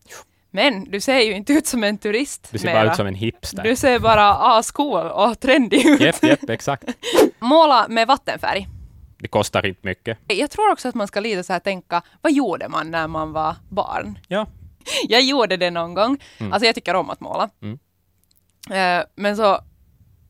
Men 0.56 0.84
du 0.92 1.00
ser 1.02 1.20
ju 1.20 1.34
inte 1.34 1.54
ut 1.54 1.68
som 1.68 1.84
en 1.84 1.98
turist 1.98 2.48
Du 2.52 2.58
ser 2.58 2.66
mera. 2.68 2.84
bara 2.84 2.92
ut 2.92 2.96
som 2.98 3.08
en 3.08 3.16
hipster. 3.16 3.64
Du 3.64 3.76
ser 3.76 4.00
bara 4.00 4.34
ascool 4.34 5.06
och 5.08 5.40
trendig 5.40 5.86
ut. 5.86 6.02
Japp, 6.02 6.24
japp, 6.24 6.50
exakt. 6.50 6.84
Måla 7.40 7.86
med 7.90 8.08
vattenfärg. 8.08 8.68
Det 9.20 9.28
kostar 9.28 9.66
inte 9.66 9.80
mycket. 9.88 10.18
Jag 10.28 10.52
tror 10.52 10.72
också 10.72 10.90
att 10.90 10.96
man 10.96 11.08
ska 11.08 11.20
lite 11.20 11.44
så 11.44 11.54
här 11.54 11.60
tänka, 11.60 12.02
vad 12.22 12.32
gjorde 12.32 12.70
man 12.70 12.92
när 12.92 13.08
man 13.08 13.32
var 13.34 13.56
barn? 13.70 14.20
Ja, 14.28 14.48
Jag 15.08 15.22
gjorde 15.22 15.58
det 15.58 15.72
någon 15.72 15.94
gång. 15.94 16.18
Mm. 16.38 16.54
Alltså 16.54 16.66
jag 16.66 16.76
tycker 16.76 16.94
om 16.96 17.10
att 17.10 17.20
måla. 17.20 17.50
Mm. 17.62 17.80
Eh, 18.72 19.06
men 19.16 19.38
så 19.38 19.60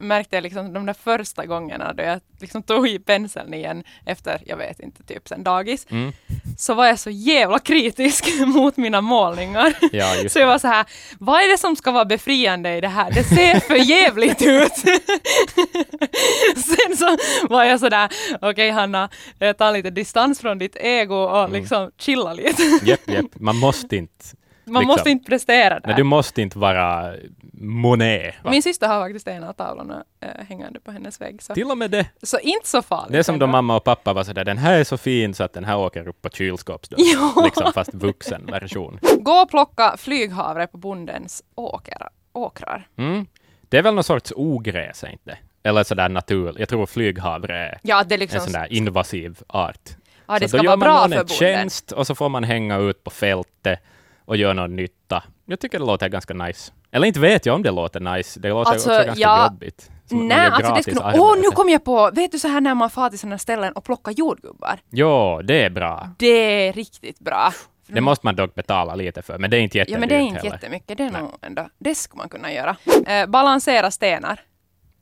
märkte 0.03 0.35
jag 0.35 0.43
liksom 0.43 0.73
de 0.73 0.85
där 0.85 0.93
första 0.93 1.45
gångerna 1.45 1.93
då 1.93 2.03
jag 2.03 2.19
liksom 2.41 2.63
tog 2.63 2.87
i 2.87 2.99
penseln 2.99 3.53
igen 3.53 3.83
efter, 4.05 4.41
jag 4.45 4.57
vet 4.57 4.79
inte, 4.79 5.03
typ 5.03 5.27
sen 5.27 5.43
dagis. 5.43 5.85
mm. 5.89 6.11
Så 6.57 6.73
var 6.73 6.85
jag 6.85 6.99
så 6.99 7.09
jävla 7.09 7.59
kritisk 7.59 8.25
mot 8.47 8.77
mina 8.77 9.01
målningar. 9.01 9.73
ja 9.91 10.05
Så 10.29 10.39
jag 10.39 10.47
var 10.47 10.59
så 10.59 10.67
här, 10.67 10.85
vad 11.19 11.41
är 11.41 11.51
det 11.51 11.57
som 11.57 11.75
ska 11.75 11.91
vara 11.91 12.05
befriande 12.05 12.75
i 12.77 12.81
det 12.81 12.87
här? 12.87 13.11
Det 13.11 13.23
ser 13.23 13.59
för 13.59 13.75
jävligt 13.89 14.41
ut. 14.41 14.73
Sen 16.55 16.97
så 16.97 17.17
var 17.49 17.63
jag 17.63 17.79
sådär, 17.79 18.09
okej 18.41 18.69
Hanna, 18.71 19.09
eh, 19.39 19.53
ta 19.53 19.71
lite 19.71 19.89
distans 19.89 20.39
från 20.39 20.57
ditt 20.57 20.75
ego 20.75 21.15
och 21.15 21.39
Mm. 21.43 21.51
liksom 21.61 21.91
chilla 21.97 22.33
lite. 22.33 22.63
Japp, 22.83 22.99
japp. 23.09 23.25
Man 23.39 23.55
måste 23.57 23.95
inte... 23.97 24.25
Man 24.65 24.81
Liksom. 24.81 24.87
måste 24.87 25.09
inte 25.09 25.29
prestera 25.29 25.79
där. 25.79 25.87
Nej, 25.87 25.95
du 25.95 26.03
måste 26.03 26.41
inte 26.41 26.59
vara 26.59 27.13
Monet. 27.53 28.35
Va? 28.43 28.51
Min 28.51 28.63
syster 28.63 28.87
har 28.87 29.01
faktiskt 29.01 29.27
en 29.27 29.43
av 29.43 29.53
tavlorna 29.53 30.03
äh, 30.19 30.45
hängande 30.49 30.79
på 30.79 30.91
hennes 30.91 31.21
vägg. 31.21 31.41
Så, 31.43 31.53
Till 31.53 31.71
och 31.71 31.77
med 31.77 31.91
det. 31.91 32.05
så 32.23 32.39
inte 32.39 32.67
så 32.67 32.81
farligt. 32.81 33.11
Det 33.11 33.17
är 33.17 33.23
som 33.23 33.39
då 33.39 33.47
mamma 33.47 33.75
och 33.75 33.83
pappa 33.83 34.13
var 34.13 34.23
sådär, 34.23 34.45
den 34.45 34.57
här 34.57 34.79
är 34.79 34.83
så 34.83 34.97
fin 34.97 35.33
så 35.33 35.43
att 35.43 35.53
den 35.53 35.65
här 35.65 35.77
åker 35.77 36.07
upp 36.07 36.21
på 36.21 36.29
kylskåpsdörren. 36.29 37.05
Ja. 37.13 37.41
Liksom, 37.45 37.73
fast 37.73 37.93
vuxen 37.93 38.45
version. 38.45 38.99
Gå 39.19 39.31
och 39.31 39.49
plocka 39.49 39.95
flyghavre 39.97 40.67
på 40.67 40.77
bondens 40.77 41.43
åker, 41.55 42.07
åkrar. 42.33 42.87
Mm. 42.97 43.25
Det 43.69 43.77
är 43.77 43.81
väl 43.83 43.93
någon 43.95 44.03
sorts 44.03 44.33
ogräs, 44.35 45.03
är 45.03 45.09
inte? 45.09 45.37
Eller 45.63 45.83
sådär 45.83 46.09
natur. 46.09 46.55
Jag 46.57 46.69
tror 46.69 46.85
flyghavre 46.85 47.57
är 47.57 47.79
Ja, 47.81 48.03
det 48.03 48.13
är 48.13 48.17
en 48.17 48.19
liksom... 48.19 48.39
sån 48.41 48.51
där 48.51 48.73
invasiv 48.73 49.39
art. 49.47 49.89
ja, 50.27 50.39
det 50.39 50.49
så 50.49 50.57
ska 50.57 50.57
då 50.57 50.63
vara 50.63 50.71
gör 50.71 50.77
man 50.77 50.79
bra 50.79 51.01
någon 51.01 51.11
för 51.11 51.19
en 51.19 51.27
tjänst 51.27 51.91
och 51.91 52.07
så 52.07 52.15
får 52.15 52.29
man 52.29 52.43
hänga 52.43 52.77
ut 52.77 53.03
på 53.03 53.09
fältet 53.09 53.79
och 54.25 54.37
göra 54.37 54.53
någon 54.53 54.75
nytta. 54.75 55.23
Jag 55.45 55.59
tycker 55.59 55.79
det 55.79 55.85
låter 55.85 56.09
ganska 56.09 56.33
nice. 56.33 56.71
Eller 56.91 57.07
inte 57.07 57.19
vet 57.19 57.45
jag 57.45 57.55
om 57.55 57.63
det 57.63 57.71
låter 57.71 57.99
nice. 57.99 58.39
Det 58.39 58.49
låter 58.49 58.71
Alltså, 58.71 58.89
också 58.91 59.05
ganska 59.05 59.21
ja, 59.21 59.45
jobbigt. 59.51 59.91
Som 60.05 60.27
Nej, 60.27 60.37
gör 60.37 60.51
alltså 60.51 60.73
det 60.73 60.83
skulle... 60.83 61.19
Åh, 61.21 61.35
nu 61.37 61.43
kom 61.55 61.69
jag 61.69 61.83
på! 61.85 62.11
Vet 62.13 62.31
du 62.31 62.39
så 62.39 62.47
här 62.47 62.61
när 62.61 62.75
man 62.75 62.89
far 62.89 63.09
till 63.09 63.19
sådana 63.19 63.37
ställen 63.37 63.73
och 63.73 63.83
plockar 63.83 64.11
jordgubbar? 64.11 64.79
Jo, 64.89 65.41
det 65.43 65.63
är 65.63 65.69
bra. 65.69 66.09
Det 66.17 66.27
är 66.67 66.73
riktigt 66.73 67.19
bra. 67.19 67.51
Det 67.87 68.01
måste 68.01 68.25
man 68.27 68.35
dock 68.35 68.55
betala 68.55 68.95
lite 68.95 69.21
för, 69.21 69.37
men 69.37 69.49
det 69.49 69.57
är 69.57 69.61
inte 69.61 69.77
Ja, 69.77 69.81
jättedyrt 69.81 69.99
men 69.99 70.09
det 70.09 70.15
är 70.15 70.19
inte 70.19 70.37
heller. 70.39 70.51
jättemycket. 70.51 70.97
Det 70.97 71.03
är 71.03 71.11
nog 71.11 71.29
ändå... 71.41 71.69
Det 71.79 71.95
skulle 71.95 72.17
man 72.19 72.29
kunna 72.29 72.53
göra. 72.53 72.75
Eh, 73.07 73.25
balansera 73.29 73.91
stenar. 73.91 74.39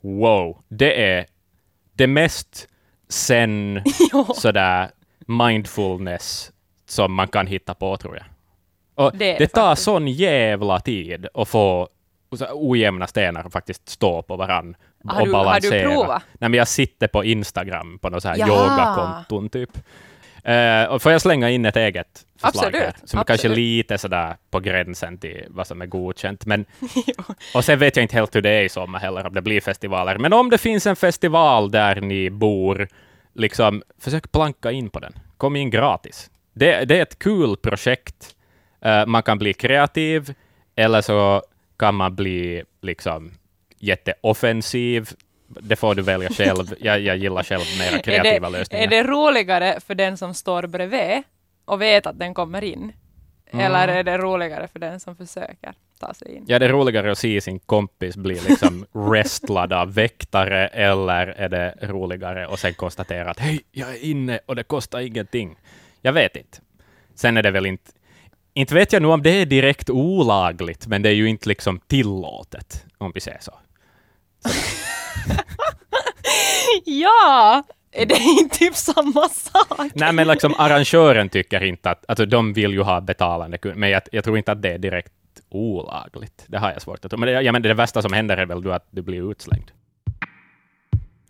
Wow, 0.02 0.62
det 0.68 1.04
är 1.16 1.26
det 1.92 2.06
mest 2.06 2.68
sen 3.08 3.82
sådär 4.34 4.90
mindfulness 5.26 6.52
som 6.86 7.14
man 7.14 7.28
kan 7.28 7.46
hitta 7.46 7.74
på, 7.74 7.96
tror 7.96 8.16
jag. 8.16 8.24
Och 8.94 9.10
Det 9.16 9.18
det, 9.38 9.44
är 9.44 9.46
tar 9.46 9.62
faktiskt. 9.68 9.84
sån 9.84 10.08
jävla 10.08 10.80
tid 10.80 11.26
att 11.34 11.48
få 11.48 11.88
ojämna 12.52 13.06
stenar 13.06 13.48
faktiskt 13.50 13.88
stå 13.88 14.22
på 14.22 14.36
varann 14.36 14.76
Har 15.04 15.20
och 15.20 15.26
du- 15.26 15.32
har 15.32 15.40
du 15.40 15.44
balansera. 15.44 15.90
provat? 15.90 16.22
Nej, 16.32 16.48
men 16.50 16.58
jag 16.58 16.68
sitter 16.68 17.08
på 17.08 17.24
Instagram 17.24 17.98
på 17.98 18.10
något 18.10 18.22
så 18.22 18.28
här 18.28 18.38
yogakonton 18.48 19.48
typ. 19.48 19.70
Och 20.90 21.02
får 21.02 21.12
jag 21.12 21.20
slänga 21.20 21.50
in 21.50 21.64
ett 21.64 21.76
eget 21.76 22.26
förslag 22.40 22.64
Absolut, 22.66 22.82
här, 22.82 22.94
som 23.04 23.20
är 23.20 23.24
kanske 23.24 23.48
absolut. 23.48 23.56
lite 23.56 23.98
sådär 23.98 24.36
på 24.50 24.60
gränsen 24.60 25.18
till 25.18 25.44
vad 25.48 25.66
som 25.66 25.82
är 25.82 25.86
godkänt. 25.86 26.46
Men, 26.46 26.64
och 27.54 27.64
sen 27.64 27.78
vet 27.78 27.96
jag 27.96 28.04
inte 28.04 28.16
helt 28.16 28.36
hur 28.36 28.42
det 28.42 28.50
är 28.50 28.62
i 28.62 28.68
sommar 28.68 28.98
heller, 28.98 29.26
om 29.26 29.34
det 29.34 29.42
blir 29.42 29.60
festivaler. 29.60 30.18
Men 30.18 30.32
om 30.32 30.50
det 30.50 30.58
finns 30.58 30.86
en 30.86 30.96
festival 30.96 31.70
där 31.70 32.00
ni 32.00 32.30
bor, 32.30 32.88
liksom, 33.34 33.82
försök 34.00 34.32
planka 34.32 34.70
in 34.70 34.90
på 34.90 34.98
den. 35.00 35.12
Kom 35.36 35.56
in 35.56 35.70
gratis. 35.70 36.30
Det, 36.54 36.84
det 36.84 36.98
är 36.98 37.02
ett 37.02 37.18
kul 37.18 37.56
projekt. 37.56 38.36
Eh, 38.84 39.06
man 39.06 39.22
kan 39.22 39.38
bli 39.38 39.54
kreativ, 39.54 40.34
eller 40.76 41.00
så 41.00 41.42
kan 41.76 41.94
man 41.94 42.14
bli 42.14 42.62
liksom 42.80 43.32
jätteoffensiv. 43.78 45.08
Det 45.46 45.76
får 45.76 45.94
du 45.94 46.02
välja 46.02 46.28
själv. 46.28 46.74
Jag, 46.80 47.00
jag 47.00 47.16
gillar 47.16 47.42
själv 47.42 47.62
mera 47.78 48.02
kreativa 48.02 48.46
är 48.46 48.52
det, 48.52 48.58
lösningar. 48.58 48.84
Är 48.84 48.88
det 48.88 49.02
roligare 49.02 49.80
för 49.80 49.94
den 49.94 50.16
som 50.16 50.34
står 50.34 50.66
bredvid 50.66 51.22
och 51.64 51.80
vet 51.80 52.06
att 52.06 52.18
den 52.18 52.34
kommer 52.34 52.64
in? 52.64 52.92
Mm. 53.52 53.66
Eller 53.66 53.88
är 53.88 54.02
det 54.02 54.18
roligare 54.18 54.68
för 54.68 54.78
den 54.78 55.00
som 55.00 55.16
försöker 55.16 55.74
ta 56.00 56.14
sig 56.14 56.36
in? 56.36 56.44
Ja, 56.48 56.58
det 56.58 56.64
är 56.64 56.68
roligare 56.68 57.12
att 57.12 57.18
se 57.18 57.40
sin 57.40 57.58
kompis 57.58 58.16
bli 58.16 58.40
liksom 58.48 58.86
wrestlad 58.92 59.72
av 59.72 59.94
väktare, 59.94 60.68
eller 60.68 61.26
är 61.26 61.48
det 61.48 61.74
roligare 61.80 62.46
att 62.46 62.60
sen 62.60 62.74
konstatera 62.74 63.30
att 63.30 63.38
hej, 63.38 63.60
jag 63.72 63.90
är 63.90 64.04
inne 64.04 64.40
och 64.46 64.56
det 64.56 64.62
kostar 64.62 65.00
ingenting. 65.00 65.56
Jag 66.00 66.12
vet 66.12 66.36
inte. 66.36 66.58
Sen 67.14 67.36
är 67.36 67.42
det 67.42 67.50
väl 67.50 67.66
inte... 67.66 67.90
Inte 68.54 68.74
vet 68.74 68.92
jag 68.92 69.02
nu 69.02 69.08
om 69.08 69.22
det 69.22 69.30
är 69.30 69.46
direkt 69.46 69.90
olagligt, 69.90 70.86
men 70.86 71.02
det 71.02 71.08
är 71.08 71.14
ju 71.14 71.28
inte 71.28 71.48
liksom 71.48 71.80
tillåtet, 71.86 72.84
om 72.98 73.12
vi 73.14 73.20
säger 73.20 73.40
så. 73.40 73.52
Ja! 76.84 77.62
Är 77.92 78.06
det 78.06 78.18
inte 78.18 78.58
typ 78.58 78.76
samma 78.76 79.28
sak? 79.28 79.90
Nej, 79.94 80.12
men 80.12 80.28
liksom 80.28 80.54
arrangören 80.58 81.28
tycker 81.28 81.62
inte 81.62 81.90
att... 81.90 82.04
Alltså 82.08 82.26
de 82.26 82.52
vill 82.52 82.72
ju 82.72 82.82
ha 82.82 83.00
betalande 83.00 83.58
kunder, 83.58 83.78
men 83.78 83.90
jag, 83.90 84.02
jag 84.12 84.24
tror 84.24 84.38
inte 84.38 84.52
att 84.52 84.62
det 84.62 84.72
är 84.72 84.78
direkt 84.78 85.12
olagligt. 85.48 86.44
Det 86.46 86.58
har 86.58 86.72
jag 86.72 86.82
svårt 86.82 87.04
att 87.04 87.10
tro. 87.10 87.20
Men 87.20 87.26
det, 87.26 87.42
ja, 87.42 87.52
men 87.52 87.62
det 87.62 87.74
värsta 87.74 88.02
som 88.02 88.12
händer 88.12 88.36
är 88.36 88.46
väl 88.46 88.62
då 88.62 88.72
att 88.72 88.86
du 88.90 89.02
blir 89.02 89.30
utslängd. 89.30 89.70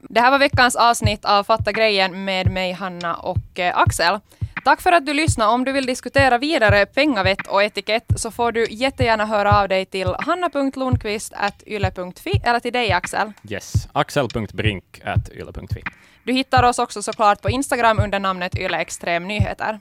Det 0.01 0.21
här 0.21 0.31
var 0.31 0.39
veckans 0.39 0.77
avsnitt 0.77 1.25
av 1.25 1.45
Fatta 1.45 1.73
grejen 1.73 2.25
med 2.25 2.51
mig, 2.51 2.73
Hanna 2.73 3.15
och 3.15 3.59
eh, 3.59 3.79
Axel. 3.79 4.19
Tack 4.65 4.81
för 4.81 4.93
att 4.93 5.07
du 5.07 5.15
lyssnade. 5.15 5.51
Om 5.51 5.65
du 5.65 5.73
vill 5.73 5.87
diskutera 5.87 6.39
vidare 6.39 6.87
pengavett 6.87 7.47
och 7.47 7.63
etikett 7.63 8.05
så 8.17 8.31
får 8.31 8.53
du 8.53 8.67
jättegärna 8.71 9.27
höra 9.27 9.61
av 9.61 9.69
dig 9.69 9.85
till 9.85 10.15
hanna.lundqvist.yle.fi 10.19 12.41
eller 12.45 12.61
till 12.61 12.73
dig 12.73 12.93
Axel. 12.93 13.33
Yes, 13.49 13.73
axel.brink.yle.fi. 13.93 15.83
Du 16.25 16.33
hittar 16.33 16.63
oss 16.63 16.79
också 16.79 17.03
såklart 17.03 17.43
på 17.43 17.51
Instagram 17.51 18.01
under 18.05 18.19
namnet 18.19 18.59
Yle 18.59 18.79
Extrem 18.79 19.29
Nyheter. 19.29 19.81